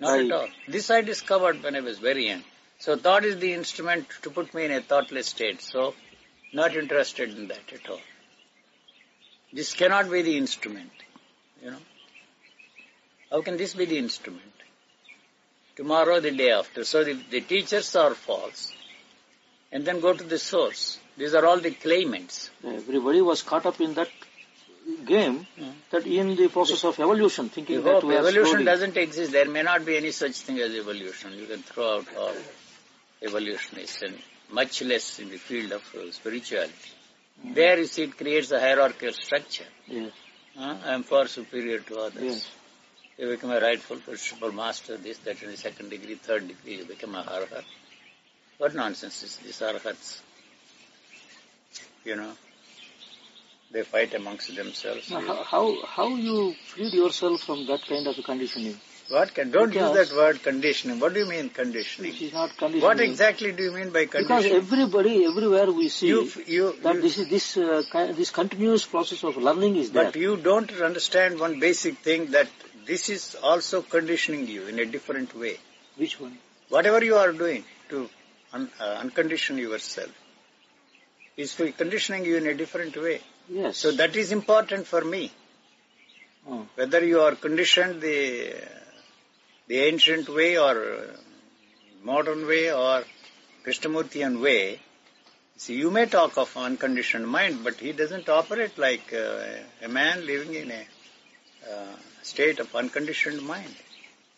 not 0.00 0.10
Right. 0.10 0.26
at 0.26 0.32
all. 0.32 0.48
This 0.68 0.90
I 0.90 1.00
discovered 1.00 1.62
when 1.62 1.76
I 1.76 1.80
was 1.80 1.98
very 1.98 2.26
young. 2.28 2.44
So 2.78 2.96
thought 2.96 3.24
is 3.24 3.38
the 3.38 3.52
instrument 3.52 4.08
to 4.22 4.30
put 4.30 4.52
me 4.54 4.64
in 4.64 4.72
a 4.72 4.80
thoughtless 4.80 5.28
state. 5.28 5.62
So 5.62 5.94
not 6.52 6.76
interested 6.76 7.30
in 7.36 7.48
that 7.48 7.72
at 7.72 7.88
all. 7.88 8.00
This 9.52 9.72
cannot 9.74 10.10
be 10.10 10.22
the 10.22 10.36
instrument. 10.36 10.90
You 11.62 11.70
know. 11.72 11.82
How 13.30 13.42
can 13.42 13.56
this 13.56 13.74
be 13.74 13.84
the 13.84 13.98
instrument? 13.98 14.42
Tomorrow, 15.76 16.20
the 16.20 16.30
day 16.32 16.50
after. 16.50 16.84
So 16.84 17.04
the, 17.04 17.14
the 17.30 17.40
teachers 17.40 17.94
are 17.96 18.14
false. 18.14 18.72
And 19.72 19.84
then 19.84 20.00
go 20.00 20.12
to 20.14 20.24
the 20.24 20.38
source. 20.38 20.98
These 21.16 21.34
are 21.34 21.46
all 21.46 21.60
the 21.60 21.70
claimants. 21.70 22.50
Everybody 22.64 23.20
was 23.20 23.42
caught 23.42 23.66
up 23.66 23.80
in 23.80 23.94
that 23.94 24.08
game 25.06 25.46
Hmm. 25.58 25.70
that 25.90 26.06
in 26.06 26.34
the 26.34 26.48
process 26.48 26.82
of 26.84 26.98
evolution, 26.98 27.48
thinking 27.50 27.76
You 27.76 27.82
that 27.82 28.02
we 28.02 28.16
evolution 28.16 28.46
slowly- 28.46 28.64
doesn't 28.64 28.96
exist. 28.96 29.30
There 29.30 29.48
may 29.48 29.62
not 29.62 29.84
be 29.84 29.96
any 29.96 30.10
such 30.10 30.32
thing 30.46 30.58
as 30.58 30.74
evolution. 30.74 31.32
You 31.38 31.46
can 31.46 31.62
throw 31.62 31.98
out 31.98 32.06
all 32.16 32.34
evolutionists 33.22 34.02
and 34.02 34.18
much 34.50 34.82
less 34.82 35.20
in 35.20 35.28
the 35.30 35.36
field 35.36 35.72
of 35.72 35.94
uh, 35.94 36.10
spirituality. 36.10 36.90
There 37.44 37.78
you 37.78 37.86
see 37.86 38.02
it 38.04 38.16
creates 38.16 38.50
a 38.50 38.58
hierarchical 38.60 39.12
structure. 39.12 39.68
Yes, 39.86 40.12
Huh? 40.58 40.76
I 40.84 40.94
am 40.94 41.04
far 41.04 41.28
superior 41.28 41.78
to 41.78 41.98
others. 42.00 42.22
yes. 42.22 42.50
You 43.20 43.28
become 43.28 43.50
a 43.50 43.60
rightful 43.60 43.98
principal 43.98 44.50
master, 44.50 44.96
this, 44.96 45.18
that, 45.18 45.42
and 45.42 45.52
the 45.52 45.56
second 45.58 45.90
degree, 45.90 46.14
third 46.14 46.48
degree, 46.48 46.76
you 46.78 46.84
become 46.86 47.14
a 47.14 47.22
arhat. 47.22 47.64
What 48.56 48.74
nonsense 48.74 49.22
is 49.22 49.36
this 49.36 49.60
arhats? 49.60 50.22
You 52.02 52.16
know, 52.16 52.32
they 53.72 53.82
fight 53.82 54.14
amongst 54.14 54.56
themselves. 54.56 55.10
Now, 55.10 55.20
how, 55.20 55.42
how, 55.44 55.84
how 55.84 56.08
you 56.16 56.54
freed 56.68 56.94
yourself 56.94 57.42
from 57.42 57.66
that 57.66 57.82
kind 57.86 58.06
of 58.06 58.16
conditioning? 58.24 58.80
What 59.10 59.34
can, 59.34 59.50
don't 59.50 59.74
use 59.74 59.92
that 59.92 60.16
word 60.16 60.42
conditioning. 60.42 60.98
What 60.98 61.12
do 61.12 61.20
you 61.20 61.26
mean 61.28 61.50
conditioning? 61.50 62.14
It 62.14 62.22
is 62.22 62.32
not 62.32 62.56
conditioning. 62.56 62.82
What 62.82 63.00
exactly 63.00 63.52
do 63.52 63.64
you 63.64 63.72
mean 63.72 63.90
by 63.90 64.06
conditioning? 64.06 64.42
Because 64.42 64.72
everybody, 64.72 65.26
everywhere 65.26 65.70
we 65.72 65.88
see 65.88 66.08
You, 66.08 66.30
you, 66.46 66.74
that 66.84 66.94
you- 66.94 67.02
this 67.02 67.18
is 67.18 67.28
this 67.28 67.56
uh, 67.58 67.82
this 68.16 68.30
continuous 68.30 68.86
process 68.86 69.24
of 69.24 69.36
learning 69.36 69.76
is 69.76 69.90
there. 69.90 70.04
but 70.04 70.16
you 70.16 70.36
don't 70.36 70.72
understand 70.80 71.38
one 71.40 71.58
basic 71.60 71.98
thing 71.98 72.30
that 72.30 72.48
this 72.90 73.08
is 73.08 73.24
also 73.50 73.82
conditioning 73.82 74.46
you 74.48 74.62
in 74.66 74.78
a 74.84 74.86
different 74.94 75.34
way. 75.42 75.56
Which 75.96 76.14
one? 76.20 76.36
Whatever 76.68 77.04
you 77.04 77.16
are 77.22 77.32
doing 77.32 77.62
to 77.90 78.08
un, 78.52 78.68
uh, 78.80 79.02
uncondition 79.02 79.58
yourself 79.58 80.10
is 81.36 81.54
conditioning 81.82 82.24
you 82.24 82.36
in 82.40 82.46
a 82.48 82.54
different 82.62 82.96
way. 83.04 83.20
Yes. 83.48 83.76
So 83.76 83.92
that 84.00 84.16
is 84.16 84.32
important 84.32 84.86
for 84.86 85.02
me. 85.04 85.30
Oh. 86.48 86.66
Whether 86.74 87.04
you 87.04 87.20
are 87.20 87.34
conditioned 87.46 88.00
the 88.00 88.18
the 89.68 89.78
ancient 89.90 90.28
way 90.40 90.50
or 90.66 90.74
modern 92.02 92.46
way 92.52 92.64
or 92.72 93.04
Krishnamurtian 93.64 94.40
way, 94.46 94.80
see, 95.56 95.76
you 95.82 95.90
may 95.96 96.06
talk 96.06 96.38
of 96.44 96.56
unconditioned 96.56 97.28
mind, 97.38 97.62
but 97.62 97.74
he 97.74 97.92
doesn't 97.92 98.28
operate 98.28 98.78
like 98.78 99.12
uh, 99.12 99.88
a 99.88 99.88
man 99.88 100.26
living 100.26 100.54
in 100.62 100.70
a 100.72 100.82
uh, 101.72 101.96
state 102.22 102.58
of 102.58 102.74
unconditioned 102.74 103.42
mind. 103.42 103.74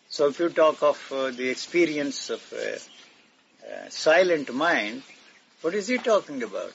So 0.09 0.27
if 0.27 0.39
you 0.39 0.49
talk 0.49 0.83
of 0.83 1.11
uh, 1.11 1.31
the 1.31 1.49
experience 1.49 2.29
of 2.29 2.41
a, 2.53 2.79
a 3.87 3.91
silent 3.91 4.53
mind, 4.53 5.03
what 5.61 5.73
is 5.73 5.87
he 5.87 5.97
talking 5.97 6.43
about? 6.43 6.73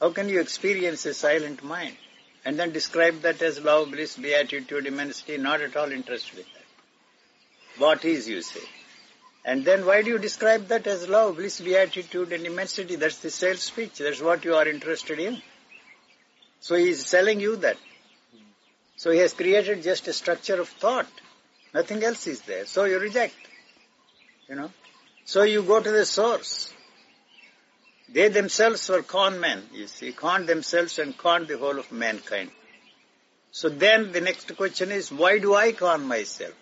How 0.00 0.10
can 0.10 0.28
you 0.28 0.40
experience 0.40 1.06
a 1.06 1.14
silent 1.14 1.62
mind? 1.62 1.96
And 2.44 2.58
then 2.58 2.72
describe 2.72 3.20
that 3.22 3.40
as 3.42 3.60
love, 3.60 3.90
bliss, 3.90 4.16
beatitude, 4.16 4.86
immensity, 4.86 5.36
not 5.38 5.60
at 5.60 5.76
all 5.76 5.92
interested 5.92 6.38
in 6.38 6.44
that. 6.54 7.80
What 7.80 8.04
is, 8.04 8.28
you 8.28 8.42
say? 8.42 8.60
And 9.44 9.64
then 9.64 9.86
why 9.86 10.02
do 10.02 10.10
you 10.10 10.18
describe 10.18 10.68
that 10.68 10.86
as 10.86 11.08
love, 11.08 11.36
bliss, 11.36 11.60
beatitude, 11.60 12.32
and 12.32 12.46
immensity? 12.46 12.96
That's 12.96 13.18
the 13.18 13.30
sales 13.30 13.62
speech. 13.62 13.98
That's 13.98 14.20
what 14.20 14.44
you 14.44 14.54
are 14.54 14.68
interested 14.68 15.18
in. 15.18 15.42
So 16.60 16.74
he 16.76 16.90
is 16.90 17.06
selling 17.06 17.40
you 17.40 17.56
that. 17.56 17.76
So 19.02 19.10
he 19.10 19.18
has 19.18 19.32
created 19.34 19.82
just 19.82 20.06
a 20.06 20.12
structure 20.12 20.60
of 20.60 20.68
thought. 20.68 21.08
Nothing 21.74 22.04
else 22.04 22.28
is 22.28 22.40
there. 22.42 22.66
So 22.66 22.84
you 22.84 23.00
reject. 23.00 23.34
You 24.48 24.54
know. 24.54 24.70
So 25.24 25.42
you 25.42 25.64
go 25.64 25.80
to 25.80 25.90
the 25.90 26.04
source. 26.04 26.72
They 28.08 28.28
themselves 28.28 28.88
were 28.88 29.02
con 29.02 29.40
men, 29.40 29.64
you 29.72 29.88
see, 29.88 30.12
con 30.12 30.46
themselves 30.46 31.00
and 31.00 31.18
con 31.18 31.46
the 31.46 31.58
whole 31.58 31.80
of 31.80 31.90
mankind. 31.90 32.52
So 33.50 33.68
then 33.68 34.12
the 34.12 34.20
next 34.20 34.56
question 34.56 34.92
is, 34.92 35.10
why 35.10 35.40
do 35.40 35.52
I 35.52 35.72
con 35.72 36.06
myself? 36.06 36.54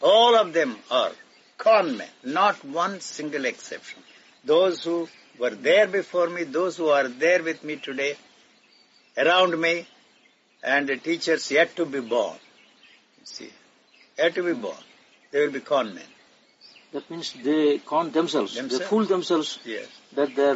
All 0.00 0.36
of 0.36 0.54
them 0.54 0.74
are 0.90 1.12
con 1.58 1.98
men, 1.98 2.08
not 2.24 2.64
one 2.64 3.00
single 3.00 3.44
exception. 3.44 4.02
Those 4.42 4.82
who 4.82 5.06
were 5.38 5.50
there 5.50 5.86
before 5.86 6.30
me, 6.30 6.44
those 6.44 6.78
who 6.78 6.88
are 6.88 7.08
there 7.08 7.42
with 7.42 7.62
me 7.62 7.76
today, 7.76 8.16
around 9.18 9.60
me, 9.60 9.86
and 10.74 10.88
the 10.88 10.96
teachers 10.96 11.50
yet 11.50 11.74
to 11.76 11.86
be 11.86 12.00
born. 12.00 12.36
See, 13.24 13.50
yet 14.18 14.34
to 14.34 14.42
be 14.42 14.52
born. 14.52 14.82
They 15.30 15.40
will 15.46 15.52
be 15.52 15.60
con 15.60 15.94
men. 15.94 16.04
That 16.92 17.10
means 17.10 17.32
they 17.44 17.78
con 17.78 18.10
themselves. 18.10 18.54
Themselves. 18.56 18.78
They 18.78 18.84
fool 18.90 19.04
themselves 19.04 19.58
Yes. 19.64 19.86
that 20.14 20.34
they 20.36 20.44
are 20.44 20.54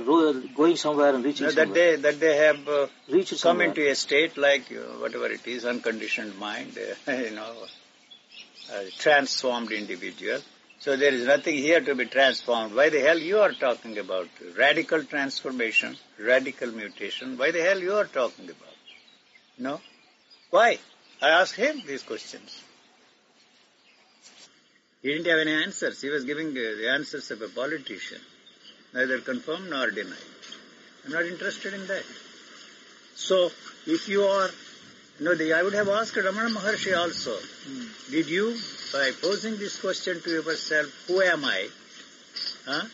going 0.61 0.77
somewhere 0.77 1.15
and 1.15 1.25
reaching 1.25 1.47
No, 1.47 1.53
that 1.53 1.67
somewhere. 1.69 1.97
they, 1.97 2.03
that 2.03 2.21
they 2.21 2.37
have 2.37 2.69
uh, 2.69 2.87
Reach 3.09 3.31
come 3.31 3.39
somewhere. 3.39 3.69
into 3.69 3.89
a 3.91 3.95
state 3.95 4.37
like 4.37 4.71
uh, 4.73 4.83
whatever 5.05 5.27
it 5.27 5.47
is, 5.47 5.65
unconditioned 5.65 6.39
mind, 6.39 6.79
uh, 7.09 7.13
you 7.27 7.31
know, 7.33 7.53
a 8.73 8.85
transformed 8.99 9.73
individual. 9.73 10.41
So 10.79 10.97
there 10.97 11.13
is 11.13 11.27
nothing 11.27 11.57
here 11.57 11.81
to 11.81 11.95
be 11.95 12.07
transformed. 12.07 12.75
Why 12.75 12.89
the 12.89 13.01
hell 13.01 13.19
you 13.19 13.41
are 13.41 13.53
talking 13.53 13.99
about 13.99 14.29
radical 14.57 15.05
transformation, 15.05 15.97
radical 16.19 16.71
mutation? 16.71 17.37
Why 17.37 17.51
the 17.51 17.63
hell 17.63 17.81
you 17.81 17.95
are 17.95 18.07
talking 18.07 18.47
about? 18.47 18.77
No? 19.59 19.81
Why? 20.51 20.79
I 21.23 21.29
asked 21.31 21.55
him 21.55 21.83
these 21.87 22.03
questions. 22.03 22.63
He 25.03 25.09
didn't 25.09 25.27
have 25.27 25.39
any 25.39 25.53
answers. 25.53 26.01
He 26.01 26.11
was 26.11 26.25
giving 26.25 26.49
uh, 26.49 26.61
the 26.77 26.91
answers 26.93 27.31
of 27.31 27.41
a 27.41 27.49
politician, 27.49 28.21
neither 28.93 29.21
confirmed 29.21 29.71
nor 29.71 29.91
denied. 29.91 30.19
I'm 31.05 31.13
not 31.13 31.25
interested 31.25 31.73
in 31.73 31.87
that. 31.87 32.05
So, 33.15 33.51
if 33.87 34.09
you 34.09 34.25
are, 34.25 34.51
you 35.19 35.25
know, 35.25 35.35
the, 35.35 35.55
I 35.55 35.63
would 35.63 35.73
have 35.75 35.89
asked 35.89 36.15
Ramana 36.15 36.55
Maharshi 36.55 36.97
also, 36.97 37.37
did 38.11 38.29
you, 38.29 38.57
by 38.93 39.11
posing 39.23 39.57
this 39.57 39.81
question 39.81 40.21
to 40.21 40.31
yourself, 40.31 40.87
who 41.07 41.23
am 41.23 41.45
I, 41.45 41.69
huh, 42.67 42.87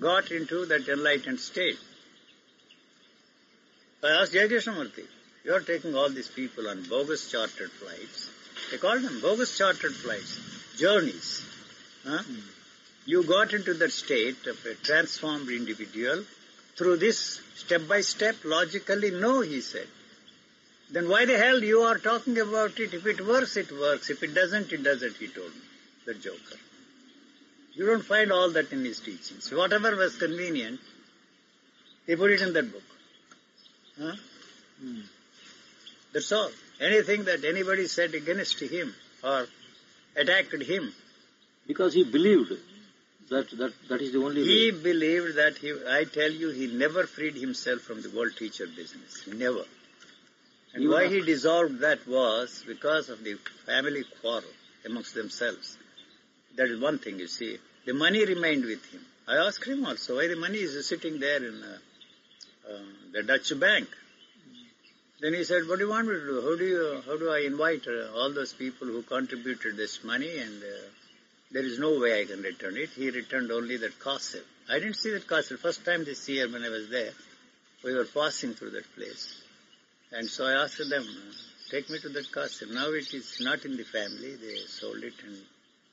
got 0.00 0.30
into 0.30 0.66
that 0.66 0.88
enlightened 0.88 1.40
state? 1.40 1.78
I 4.04 4.22
asked 4.22 4.32
J. 4.32 4.48
Krishnamurti, 4.48 5.06
you 5.44 5.54
are 5.54 5.60
taking 5.60 5.94
all 5.94 6.08
these 6.08 6.28
people 6.28 6.68
on 6.68 6.82
bogus 6.84 7.30
chartered 7.30 7.70
flights. 7.70 8.30
They 8.70 8.78
call 8.78 8.98
them 8.98 9.20
bogus 9.20 9.56
chartered 9.56 9.94
flights, 9.94 10.38
journeys. 10.76 11.44
Huh? 12.06 12.22
Hmm. 12.22 12.40
You 13.04 13.24
got 13.24 13.52
into 13.52 13.74
that 13.74 13.92
state 13.92 14.46
of 14.46 14.64
a 14.64 14.74
transformed 14.74 15.48
individual 15.50 16.24
through 16.76 16.98
this 16.98 17.40
step 17.56 17.88
by 17.88 18.00
step, 18.00 18.36
logically, 18.44 19.10
no, 19.10 19.40
he 19.40 19.60
said. 19.60 19.88
Then 20.90 21.08
why 21.08 21.24
the 21.24 21.38
hell 21.38 21.62
you 21.62 21.80
are 21.80 21.98
talking 21.98 22.38
about 22.38 22.78
it? 22.78 22.94
If 22.94 23.06
it 23.06 23.26
works, 23.26 23.56
it 23.56 23.72
works. 23.72 24.10
If 24.10 24.22
it 24.22 24.34
doesn't, 24.34 24.72
it 24.72 24.82
doesn't, 24.82 25.16
he 25.16 25.26
told 25.26 25.50
me, 25.50 25.62
the 26.04 26.14
joker. 26.14 26.58
You 27.72 27.86
don't 27.86 28.04
find 28.04 28.30
all 28.30 28.50
that 28.50 28.70
in 28.72 28.84
his 28.84 29.00
teachings. 29.00 29.50
Whatever 29.50 29.96
was 29.96 30.16
convenient, 30.16 30.80
he 32.06 32.14
put 32.14 32.30
it 32.30 32.42
in 32.42 32.52
that 32.52 32.70
book. 32.70 32.82
Huh? 33.98 34.14
Hmm. 34.80 35.00
That's 36.12 36.30
all. 36.32 36.50
Anything 36.80 37.24
that 37.24 37.44
anybody 37.44 37.86
said 37.86 38.14
against 38.14 38.60
him 38.60 38.94
or 39.22 39.46
attacked 40.16 40.60
him, 40.62 40.92
Because 41.66 41.94
he 41.94 42.04
believed 42.04 42.52
that, 43.30 43.50
that, 43.50 43.72
that 43.88 44.00
is 44.02 44.12
the 44.12 44.18
only 44.22 44.42
he 44.44 44.70
way. 44.72 44.82
believed 44.82 45.36
that 45.36 45.56
he, 45.58 45.72
I 45.88 46.04
tell 46.04 46.30
you, 46.30 46.50
he 46.50 46.66
never 46.66 47.06
freed 47.06 47.34
himself 47.36 47.80
from 47.80 48.02
the 48.02 48.10
world 48.10 48.32
teacher 48.36 48.66
business. 48.66 49.26
Never. 49.26 49.64
And 50.74 50.82
You 50.82 50.90
why 50.90 51.08
he 51.08 51.20
dissolved 51.20 51.80
that 51.80 52.06
was 52.06 52.64
because 52.66 53.08
of 53.10 53.22
the 53.24 53.34
family 53.66 54.04
quarrel 54.20 54.44
amongst 54.84 55.14
themselves. 55.14 55.78
That 56.56 56.68
is 56.68 56.80
one 56.80 56.98
thing, 56.98 57.18
you 57.18 57.28
see. 57.28 57.58
The 57.86 57.94
money 57.94 58.24
remained 58.24 58.64
with 58.64 58.84
him. 58.86 59.00
I 59.28 59.36
asked 59.36 59.64
him 59.66 59.84
also 59.86 60.16
why 60.16 60.28
the 60.28 60.36
money 60.36 60.58
is 60.58 60.86
sitting 60.86 61.20
there 61.20 61.42
in 61.44 61.62
uh, 61.62 61.78
uh, 62.68 62.78
the 63.12 63.22
Dutch 63.22 63.58
bank. 63.58 63.88
Then 65.22 65.34
he 65.34 65.44
said, 65.44 65.68
what 65.68 65.78
do 65.78 65.84
you 65.84 65.90
want 65.90 66.08
me 66.08 66.14
to 66.14 66.26
do? 66.26 66.40
How 66.42 66.56
do 66.56 66.64
you, 66.64 67.02
how 67.06 67.16
do 67.16 67.30
I 67.30 67.46
invite 67.46 67.86
uh, 67.86 68.12
all 68.18 68.32
those 68.32 68.52
people 68.52 68.88
who 68.88 69.02
contributed 69.02 69.76
this 69.76 70.02
money 70.02 70.36
and 70.36 70.60
uh, 70.60 70.88
there 71.52 71.62
is 71.62 71.78
no 71.78 72.00
way 72.00 72.20
I 72.20 72.24
can 72.24 72.42
return 72.42 72.76
it. 72.76 72.90
He 72.90 73.08
returned 73.08 73.52
only 73.52 73.76
that 73.76 74.00
castle. 74.02 74.40
I 74.68 74.80
didn't 74.80 74.96
see 74.96 75.12
that 75.12 75.28
castle. 75.28 75.58
First 75.58 75.84
time 75.84 76.04
this 76.04 76.28
year 76.28 76.50
when 76.50 76.64
I 76.64 76.70
was 76.70 76.88
there, 76.88 77.12
we 77.84 77.94
were 77.94 78.04
passing 78.04 78.54
through 78.54 78.70
that 78.70 78.92
place. 78.96 79.40
And 80.10 80.28
so 80.28 80.44
I 80.44 80.64
asked 80.64 80.78
them, 80.90 81.06
take 81.70 81.88
me 81.88 82.00
to 82.00 82.08
that 82.08 82.32
castle. 82.32 82.70
Now 82.72 82.88
it 82.88 83.14
is 83.14 83.40
not 83.40 83.64
in 83.64 83.76
the 83.76 83.84
family. 83.84 84.34
They 84.34 84.56
sold 84.66 85.04
it 85.04 85.14
and 85.24 85.36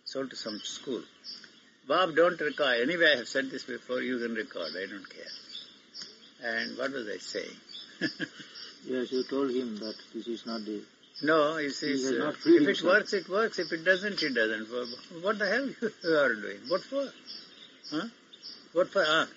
sold 0.06 0.32
to 0.32 0.36
some 0.38 0.60
school. 0.64 1.04
Bob, 1.88 2.16
don't 2.16 2.42
record. 2.42 2.82
Anyway, 2.82 3.14
I 3.14 3.18
have 3.18 3.28
said 3.28 3.52
this 3.52 3.64
before. 3.64 4.02
You 4.02 4.18
can 4.18 4.34
record. 4.34 4.72
I 4.76 4.88
don't 4.90 5.08
care. 5.08 5.36
And 6.44 6.80
what 6.80 6.92
was 6.94 7.08
I 7.08 7.20
saying? 7.20 7.58
Yes, 8.86 9.12
you 9.12 9.24
told 9.24 9.52
him 9.52 9.76
that 9.78 9.96
this 10.14 10.28
is 10.28 10.46
not 10.46 10.64
the... 10.66 10.82
No, 11.22 11.58
he 11.58 11.70
says, 11.70 12.04
has 12.04 12.14
uh, 12.14 12.24
not 12.26 12.36
if 12.36 12.48
it 12.48 12.64
himself. 12.64 12.94
works, 12.94 13.14
it 13.14 13.28
works. 13.28 13.60
If 13.60 13.72
it 13.74 13.84
doesn't, 13.84 14.24
it 14.24 14.34
doesn't. 14.34 14.68
What 15.22 15.38
the 15.38 15.48
hell 15.48 15.68
you 15.68 15.92
are 16.18 16.34
doing? 16.34 16.60
What 16.70 16.82
for? 16.82 17.12
Huh? 17.92 18.06
What 18.72 18.88
for? 18.90 19.04
Ah, 19.06 19.28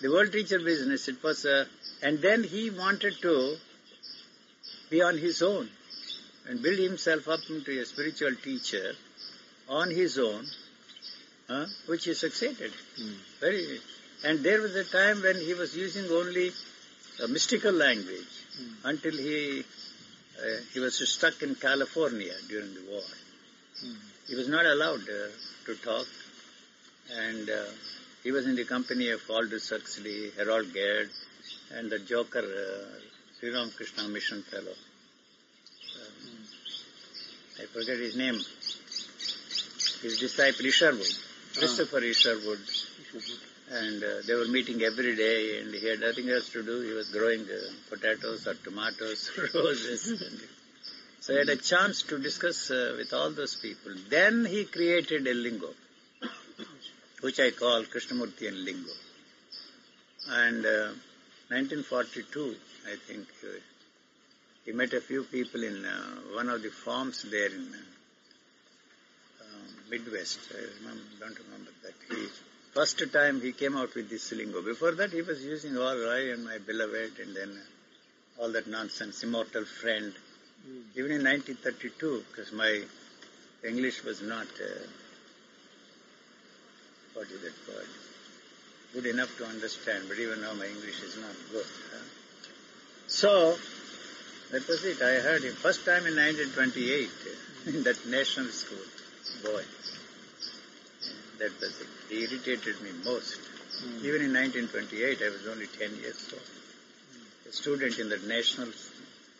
the 0.00 0.08
world 0.08 0.32
teacher 0.32 0.58
business, 0.58 1.08
it 1.08 1.22
was, 1.22 1.44
uh, 1.44 1.66
and 2.02 2.20
then 2.20 2.42
he 2.42 2.70
wanted 2.70 3.20
to 3.20 3.56
be 4.88 5.02
on 5.02 5.18
his 5.18 5.42
own 5.42 5.68
and 6.48 6.62
build 6.62 6.78
himself 6.78 7.28
up 7.28 7.40
into 7.50 7.78
a 7.80 7.84
spiritual 7.84 8.34
teacher 8.42 8.92
on 9.68 9.90
his 9.90 10.18
own, 10.18 10.46
huh? 11.48 11.66
which 11.86 12.04
he 12.04 12.14
succeeded. 12.14 12.72
Very, 13.40 13.78
and 14.24 14.40
there 14.40 14.62
was 14.62 14.74
a 14.74 14.84
time 14.84 15.22
when 15.22 15.36
he 15.36 15.52
was 15.52 15.76
using 15.76 16.10
only 16.10 16.52
a 17.22 17.28
mystical 17.28 17.72
language 17.72 18.44
until 18.84 19.12
he 19.12 19.64
uh, 20.38 20.60
he 20.72 20.80
was 20.80 20.96
stuck 21.08 21.42
in 21.42 21.54
California 21.54 22.34
during 22.48 22.74
the 22.74 22.82
war. 22.90 23.02
He 24.28 24.34
was 24.34 24.48
not 24.48 24.66
allowed 24.66 25.00
uh, 25.00 25.28
to 25.66 25.74
talk, 25.76 26.06
and 27.10 27.48
uh, 27.48 27.64
he 28.22 28.32
was 28.32 28.46
in 28.46 28.56
the 28.56 28.64
company 28.64 29.10
of 29.10 29.20
Aldous 29.30 29.70
Huxley, 29.70 30.30
Gerald 30.36 30.74
Heard, 30.74 31.10
and 31.74 31.90
the 31.90 31.98
Joker, 32.00 32.40
uh, 32.40 33.00
Sri 33.38 33.50
Ramakrishna 33.50 34.08
Mission 34.08 34.42
fellow. 34.42 34.76
Um, 36.00 36.44
I 37.60 37.64
forget 37.66 37.98
his 37.98 38.16
name. 38.16 38.34
His 40.02 40.18
disciple 40.18 40.66
Isherwood, 40.66 41.14
Christopher 41.56 42.00
Isherwood, 42.00 42.60
and 43.70 44.02
uh, 44.02 44.22
they 44.26 44.34
were 44.34 44.46
meeting 44.46 44.82
every 44.82 45.16
day, 45.16 45.60
and 45.60 45.74
he 45.74 45.88
had 45.88 46.00
nothing 46.00 46.30
else 46.30 46.48
to 46.50 46.62
do. 46.62 46.80
He 46.82 46.92
was 46.92 47.08
growing 47.08 47.42
uh, 47.42 47.72
potatoes 47.90 48.46
or 48.46 48.54
tomatoes, 48.54 49.30
or 49.36 49.48
roses. 49.62 50.22
And 50.22 50.40
so 51.20 51.32
he 51.32 51.38
had 51.40 51.48
a 51.48 51.56
chance 51.56 52.02
to 52.02 52.18
discuss 52.18 52.70
uh, 52.70 52.94
with 52.96 53.12
all 53.12 53.30
those 53.30 53.56
people. 53.56 53.92
Then 54.08 54.44
he 54.44 54.64
created 54.64 55.26
a 55.26 55.34
lingo, 55.34 55.70
which 57.22 57.40
I 57.40 57.50
call 57.50 57.82
Krishnamurtian 57.82 58.64
lingo. 58.64 58.92
And 60.28 60.64
uh, 60.64 60.92
1942, 61.48 62.54
I 62.86 62.96
think, 62.96 63.26
uh, 63.42 63.48
he 64.64 64.72
met 64.72 64.92
a 64.92 65.00
few 65.00 65.24
people 65.24 65.62
in 65.62 65.84
uh, 65.84 65.96
one 66.34 66.48
of 66.48 66.62
the 66.62 66.70
farms 66.70 67.22
there 67.30 67.46
in 67.46 67.68
uh, 67.72 67.78
um, 69.44 69.74
Midwest. 69.90 70.40
I 70.52 70.58
remember, 70.80 71.02
don't 71.20 71.38
remember 71.38 71.70
that. 71.82 71.94
He, 72.08 72.26
first 72.76 73.02
time 73.10 73.40
he 73.40 73.52
came 73.52 73.74
out 73.74 73.94
with 73.94 74.10
this 74.10 74.32
lingo. 74.32 74.60
Before 74.60 74.92
that, 74.92 75.10
he 75.10 75.22
was 75.22 75.42
using 75.42 75.78
all 75.78 76.10
I 76.10 76.18
and 76.34 76.44
my 76.44 76.58
beloved, 76.58 77.18
and 77.22 77.34
then 77.34 77.58
all 78.38 78.52
that 78.52 78.66
nonsense, 78.66 79.22
immortal 79.22 79.64
friend. 79.64 80.12
Even 80.94 81.12
in 81.12 81.24
1932, 81.24 82.24
because 82.28 82.52
my 82.52 82.82
English 83.66 84.04
was 84.04 84.20
not, 84.20 84.46
uh, 84.60 84.84
what 87.14 87.26
is 87.30 87.40
that 87.40 87.56
word, 87.66 87.88
good 88.92 89.06
enough 89.06 89.34
to 89.38 89.46
understand, 89.46 90.04
but 90.08 90.18
even 90.18 90.42
now 90.42 90.52
my 90.52 90.66
English 90.66 91.00
is 91.02 91.16
not 91.16 91.34
good. 91.50 91.64
Huh? 91.92 92.04
So, 93.06 93.56
that 94.52 94.68
was 94.68 94.84
it. 94.84 95.00
I 95.00 95.20
heard 95.20 95.42
him 95.42 95.54
first 95.54 95.86
time 95.86 96.06
in 96.06 96.14
1928 96.14 97.08
in 97.74 97.84
that 97.84 98.06
national 98.06 98.48
school. 98.48 98.84
Boy, 99.42 99.62
that 101.38 101.60
was 101.60 101.80
it. 101.80 101.86
He 102.08 102.22
irritated 102.24 102.80
me 102.82 102.90
most. 103.04 103.38
Even 104.02 104.22
in 104.22 104.32
1928, 104.32 105.18
I 105.22 105.28
was 105.30 105.46
only 105.48 105.66
10 105.66 105.96
years 105.96 106.30
old. 106.32 106.42
A 107.48 107.52
student 107.52 107.98
in 107.98 108.08
the 108.08 108.18
national 108.26 108.68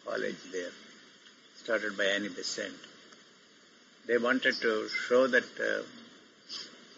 college 0.04 0.36
there, 0.52 0.70
started 1.56 1.96
by 1.96 2.04
Annie 2.04 2.28
Besant. 2.28 2.74
They 4.06 4.18
wanted 4.18 4.54
to 4.60 4.88
show 4.88 5.26
that 5.26 5.44
uh, 5.58 5.82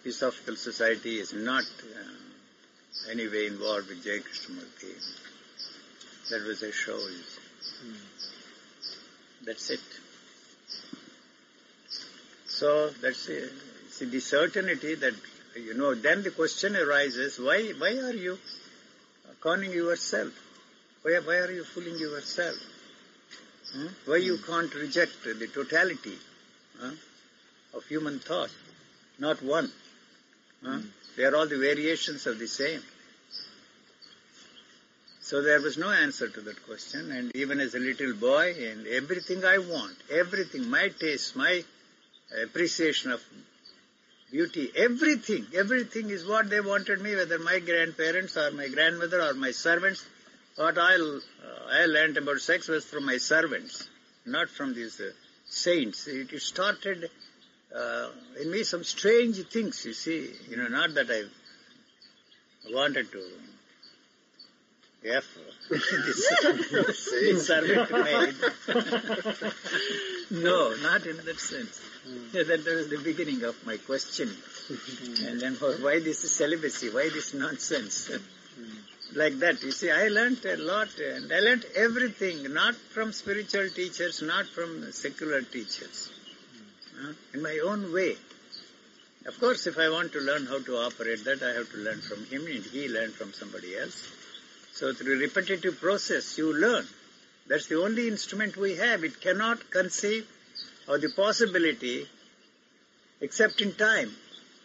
Theosophical 0.02 0.56
Society 0.56 1.18
is 1.18 1.32
not 1.32 1.64
uh, 1.64 3.10
any 3.10 3.28
way 3.28 3.46
involved 3.46 3.88
with 3.88 4.04
J. 4.04 4.18
Krishnamurti. 4.18 4.92
That 6.30 6.44
was 6.46 6.62
a 6.62 6.72
show. 6.72 6.98
see. 6.98 7.88
That's 9.44 9.70
it. 9.70 9.80
So 12.46 12.90
that's 13.00 13.28
it. 13.28 13.52
See, 13.98 14.04
the 14.04 14.20
certainty 14.20 14.94
that, 14.94 15.14
you 15.56 15.74
know, 15.74 15.92
then 15.92 16.22
the 16.22 16.30
question 16.30 16.76
arises, 16.76 17.36
why, 17.40 17.72
why 17.78 17.96
are 17.98 18.12
you 18.12 18.38
conning 19.40 19.72
yourself? 19.72 20.32
Why, 21.02 21.18
why 21.24 21.38
are 21.38 21.50
you 21.50 21.64
fooling 21.64 21.98
yourself? 21.98 22.54
Hmm? 23.72 23.88
Why 24.06 24.18
you 24.18 24.38
can't 24.38 24.72
reject 24.76 25.24
the 25.24 25.48
totality 25.52 26.16
huh, 26.80 26.92
of 27.74 27.84
human 27.86 28.20
thought? 28.20 28.50
Not 29.18 29.42
one. 29.42 29.72
Huh? 30.64 30.78
They 31.16 31.24
are 31.24 31.34
all 31.34 31.48
the 31.48 31.58
variations 31.58 32.24
of 32.28 32.38
the 32.38 32.46
same. 32.46 32.82
So 35.22 35.42
there 35.42 35.60
was 35.60 35.76
no 35.76 35.90
answer 35.90 36.28
to 36.28 36.40
that 36.42 36.64
question 36.64 37.10
and 37.10 37.34
even 37.34 37.58
as 37.58 37.74
a 37.74 37.80
little 37.80 38.14
boy 38.14 38.54
and 38.60 38.86
everything 38.86 39.44
I 39.44 39.58
want, 39.58 39.96
everything, 40.08 40.70
my 40.70 40.88
taste, 41.00 41.34
my 41.34 41.64
appreciation 42.44 43.10
of 43.10 43.24
beauty, 44.30 44.70
everything, 44.76 45.46
everything 45.54 46.10
is 46.10 46.26
what 46.26 46.50
they 46.50 46.60
wanted 46.60 47.00
me, 47.00 47.14
whether 47.14 47.38
my 47.38 47.58
grandparents 47.58 48.36
or 48.36 48.50
my 48.50 48.68
grandmother 48.68 49.22
or 49.22 49.34
my 49.34 49.50
servants. 49.50 50.04
What 50.56 50.76
I, 50.76 50.94
uh, 50.96 51.20
I 51.70 51.86
learned 51.86 52.16
about 52.16 52.40
sex 52.40 52.68
was 52.68 52.84
from 52.84 53.06
my 53.06 53.18
servants, 53.18 53.88
not 54.26 54.48
from 54.48 54.74
these 54.74 55.00
uh, 55.00 55.10
saints. 55.48 56.06
It, 56.08 56.32
it 56.32 56.42
started 56.42 57.10
uh, 57.74 58.08
in 58.40 58.50
me 58.50 58.64
some 58.64 58.84
strange 58.84 59.36
things, 59.48 59.84
you 59.84 59.92
see. 59.92 60.30
You 60.48 60.56
know, 60.56 60.68
not 60.68 60.94
that 60.94 61.10
I 61.10 61.22
wanted 62.72 63.12
to 63.12 63.22
F 65.04 65.24
this, 65.70 67.10
this 67.10 67.46
servant 67.46 67.90
maid. 67.90 68.34
no, 70.42 70.74
not 70.82 71.06
in 71.06 71.16
that 71.24 71.38
sense. 71.38 71.80
Yeah, 72.32 72.44
that 72.44 72.64
was 72.64 72.88
the 72.88 72.98
beginning 73.02 73.44
of 73.44 73.54
my 73.66 73.76
question. 73.76 74.30
and 75.26 75.40
then 75.40 75.56
oh, 75.60 75.76
why 75.80 76.00
this 76.00 76.20
celibacy? 76.32 76.90
Why 76.90 77.10
this 77.10 77.34
nonsense? 77.34 78.10
like 79.14 79.38
that. 79.38 79.62
You 79.62 79.70
see, 79.70 79.90
I 79.90 80.08
learnt 80.08 80.44
a 80.44 80.56
lot 80.56 80.88
and 80.98 81.32
I 81.32 81.40
learnt 81.40 81.64
everything, 81.76 82.52
not 82.52 82.74
from 82.74 83.12
spiritual 83.12 83.68
teachers, 83.68 84.22
not 84.22 84.46
from 84.46 84.90
secular 84.92 85.42
teachers. 85.42 86.10
Uh, 87.00 87.12
in 87.32 87.42
my 87.42 87.60
own 87.64 87.92
way. 87.92 88.16
Of 89.26 89.38
course, 89.38 89.66
if 89.66 89.78
I 89.78 89.88
want 89.90 90.12
to 90.12 90.20
learn 90.20 90.46
how 90.46 90.58
to 90.60 90.76
operate 90.78 91.24
that, 91.24 91.42
I 91.42 91.52
have 91.52 91.70
to 91.72 91.78
learn 91.78 92.00
from 92.00 92.24
him 92.26 92.46
and 92.46 92.64
he 92.64 92.88
learned 92.88 93.12
from 93.12 93.32
somebody 93.32 93.76
else. 93.76 94.17
So 94.78 94.92
through 94.92 95.18
repetitive 95.18 95.80
process, 95.80 96.38
you 96.38 96.54
learn. 96.54 96.86
That's 97.48 97.66
the 97.66 97.82
only 97.82 98.06
instrument 98.06 98.56
we 98.56 98.76
have. 98.76 99.02
It 99.02 99.20
cannot 99.20 99.72
conceive 99.72 100.24
of 100.86 101.00
the 101.00 101.10
possibility 101.16 102.06
except 103.20 103.60
in 103.60 103.72
time. 103.72 104.12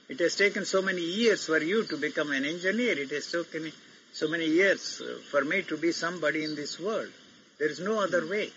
It 0.09 0.19
has 0.19 0.35
taken 0.35 0.65
so 0.65 0.83
many 0.83 1.01
years 1.01 1.47
for 1.47 1.57
you 1.57 1.83
to 1.85 1.97
become 1.97 2.31
an 2.31 2.45
engineer. 2.45 2.99
It 2.99 3.09
has 3.09 3.31
taken 3.31 3.71
so 4.11 4.27
many 4.27 4.45
years 4.45 5.01
uh, 5.01 5.17
for 5.31 5.43
me 5.43 5.63
to 5.63 5.77
be 5.77 5.91
somebody 5.91 6.43
in 6.43 6.53
this 6.53 6.79
world. 6.79 7.09
There 7.57 7.69
is 7.69 7.79
no 7.79 7.99
other 7.99 8.27
way. 8.27 8.51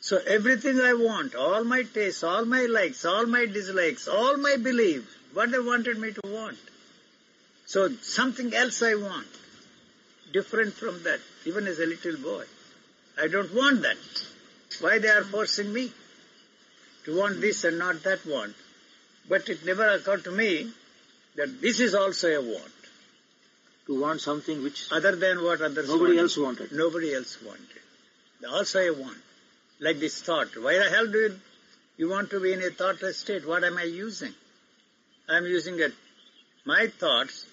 So 0.00 0.18
everything 0.26 0.78
I 0.80 0.92
want, 0.92 1.34
all 1.34 1.64
my 1.64 1.84
tastes, 1.84 2.22
all 2.22 2.44
my 2.44 2.66
likes, 2.66 3.06
all 3.06 3.24
my 3.24 3.46
dislikes, 3.46 4.08
all 4.08 4.36
my 4.36 4.56
belief, 4.56 5.10
what 5.32 5.50
they 5.52 5.58
wanted 5.58 5.98
me 5.98 6.12
to 6.12 6.20
want. 6.26 6.58
So 7.64 7.88
something 8.02 8.52
else 8.52 8.82
I 8.82 8.96
want 8.96 9.26
different 10.36 10.74
from 10.74 11.02
that, 11.04 11.20
even 11.50 11.66
as 11.66 11.78
a 11.78 11.86
little 11.94 12.16
boy. 12.30 12.44
I 13.24 13.28
don't 13.28 13.52
want 13.54 13.82
that. 13.82 13.96
Why 14.80 14.98
they 14.98 15.08
are 15.08 15.24
forcing 15.24 15.72
me 15.72 15.84
to 17.04 17.18
want 17.18 17.40
this 17.40 17.64
and 17.64 17.78
not 17.78 18.02
that 18.02 18.26
want? 18.26 18.54
But 19.28 19.48
it 19.48 19.64
never 19.64 19.88
occurred 19.96 20.24
to 20.24 20.30
me 20.42 20.50
that 21.36 21.60
this 21.62 21.80
is 21.80 21.94
also 21.94 22.28
a 22.28 22.42
want. 22.42 22.72
To 23.86 24.00
want 24.00 24.20
something 24.20 24.62
which 24.62 24.80
Other 24.92 25.14
than 25.16 25.42
what 25.42 25.60
others 25.62 25.88
nobody 25.88 26.16
wanted. 26.16 26.18
else 26.20 26.36
wanted. 26.36 26.72
Nobody 26.72 27.14
else 27.14 27.34
wanted. 27.42 27.82
Also 28.52 28.80
a 28.80 28.92
want. 28.92 29.18
Like 29.80 29.98
this 30.00 30.20
thought. 30.22 30.48
Why 30.66 30.74
the 30.78 30.90
hell 30.94 31.06
do 31.06 31.18
you, 31.18 31.34
you 31.96 32.08
want 32.10 32.30
to 32.30 32.40
be 32.40 32.52
in 32.52 32.62
a 32.62 32.70
thoughtless 32.70 33.18
state? 33.18 33.46
What 33.46 33.64
am 33.64 33.78
I 33.78 33.84
using? 33.84 34.34
I 35.28 35.38
am 35.38 35.46
using 35.58 35.78
it. 35.86 35.94
my 36.64 36.88
thoughts 37.02 37.46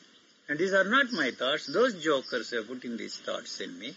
and 0.49 0.59
these 0.59 0.73
are 0.73 0.83
not 0.83 1.11
my 1.11 1.31
thoughts. 1.31 1.67
Those 1.67 2.03
jokers 2.03 2.51
are 2.53 2.63
putting 2.63 2.97
these 2.97 3.17
thoughts 3.17 3.59
in 3.61 3.77
me. 3.79 3.93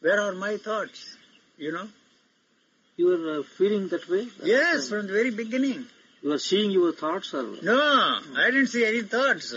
Where 0.00 0.20
are 0.20 0.32
my 0.32 0.56
thoughts? 0.56 1.16
You 1.58 1.72
know? 1.72 1.88
You 2.96 3.12
are 3.14 3.40
uh, 3.40 3.42
feeling 3.42 3.88
that 3.88 4.08
way? 4.08 4.28
Yes, 4.42 4.88
from 4.88 5.06
the 5.06 5.12
very 5.12 5.30
beginning. 5.30 5.86
You 6.22 6.32
are 6.32 6.38
seeing 6.38 6.70
your 6.70 6.92
thoughts 6.92 7.32
or... 7.34 7.56
No, 7.62 8.18
I 8.36 8.50
didn't 8.50 8.66
see 8.66 8.84
any 8.84 9.02
thoughts. 9.02 9.54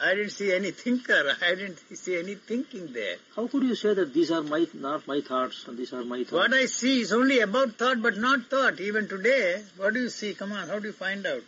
I 0.00 0.14
didn't 0.14 0.30
see 0.30 0.52
any 0.52 0.70
thinker. 0.70 1.36
I 1.42 1.54
didn't 1.54 1.78
see 1.96 2.18
any 2.18 2.34
thinking 2.34 2.92
there. 2.92 3.16
How 3.34 3.48
could 3.48 3.62
you 3.62 3.74
say 3.74 3.94
that 3.94 4.12
these 4.12 4.30
are 4.30 4.42
my, 4.42 4.66
not 4.74 5.06
my 5.06 5.20
thoughts 5.20 5.64
and 5.66 5.78
these 5.78 5.92
are 5.92 6.04
my 6.04 6.18
thoughts? 6.18 6.32
What 6.32 6.54
I 6.54 6.66
see 6.66 7.00
is 7.00 7.12
only 7.12 7.40
about 7.40 7.76
thought 7.76 8.02
but 8.02 8.18
not 8.18 8.50
thought. 8.50 8.78
Even 8.80 9.08
today, 9.08 9.62
what 9.76 9.94
do 9.94 10.00
you 10.00 10.10
see? 10.10 10.34
Come 10.34 10.52
on, 10.52 10.68
how 10.68 10.78
do 10.78 10.88
you 10.88 10.92
find 10.92 11.26
out? 11.26 11.42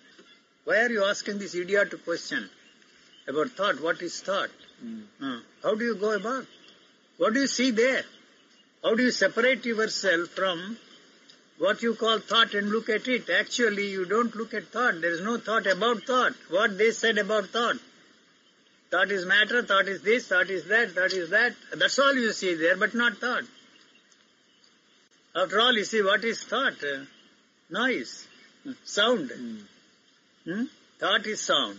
Why 0.64 0.78
are 0.78 0.90
you 0.90 1.05
asking 1.05 1.38
this 1.38 1.55
idiotic 1.55 2.05
question 2.05 2.48
about 3.28 3.50
thought? 3.50 3.80
What 3.80 4.02
is 4.02 4.20
thought? 4.20 4.50
Mm. 4.85 5.04
Uh, 5.22 5.40
how 5.62 5.74
do 5.74 5.85
you 5.85 5.94
go 5.94 6.12
about? 6.12 6.46
What 7.18 7.35
do 7.35 7.40
you 7.40 7.46
see 7.46 7.70
there? 7.70 8.02
How 8.82 8.94
do 8.94 9.02
you 9.02 9.11
separate 9.11 9.64
yourself 9.64 10.28
from 10.30 10.76
what 11.58 11.82
you 11.82 11.94
call 11.94 12.18
thought 12.18 12.54
and 12.54 12.70
look 12.70 12.88
at 12.88 13.06
it? 13.06 13.30
Actually, 13.30 13.90
you 13.90 14.04
don't 14.04 14.35
look 14.35 14.54
at 14.54 14.64
thought. 14.68 15.00
There 15.00 15.12
is 15.12 15.20
no 15.20 15.38
thought 15.38 15.66
about 15.66 16.02
thought. 16.02 16.32
What 16.50 16.76
they 16.78 16.90
said 16.90 17.18
about 17.18 17.46
thought. 17.46 17.76
Thought 18.90 19.11
is 19.11 19.24
matter, 19.24 19.62
thought 19.62 19.88
is 19.88 20.02
this, 20.02 20.26
thought 20.26 20.50
is 20.50 20.66
that, 20.66 20.90
thought 20.90 21.12
is 21.12 21.30
that. 21.30 21.54
That's 21.74 21.98
all 21.98 22.14
you 22.14 22.32
see 22.32 22.54
there, 22.56 22.76
but 22.76 22.94
not 22.94 23.16
thought. 23.18 23.44
After 25.35 25.61
all, 25.61 25.72
you 25.72 25.85
see 25.85 26.02
what 26.02 26.22
is 26.24 26.42
thought? 26.42 26.74
Uh, 26.85 27.04
noise, 27.70 28.26
sound. 28.85 29.30
Mm. 29.30 29.61
Hmm? 30.44 30.64
Thought 30.98 31.26
is 31.26 31.40
sound. 31.40 31.78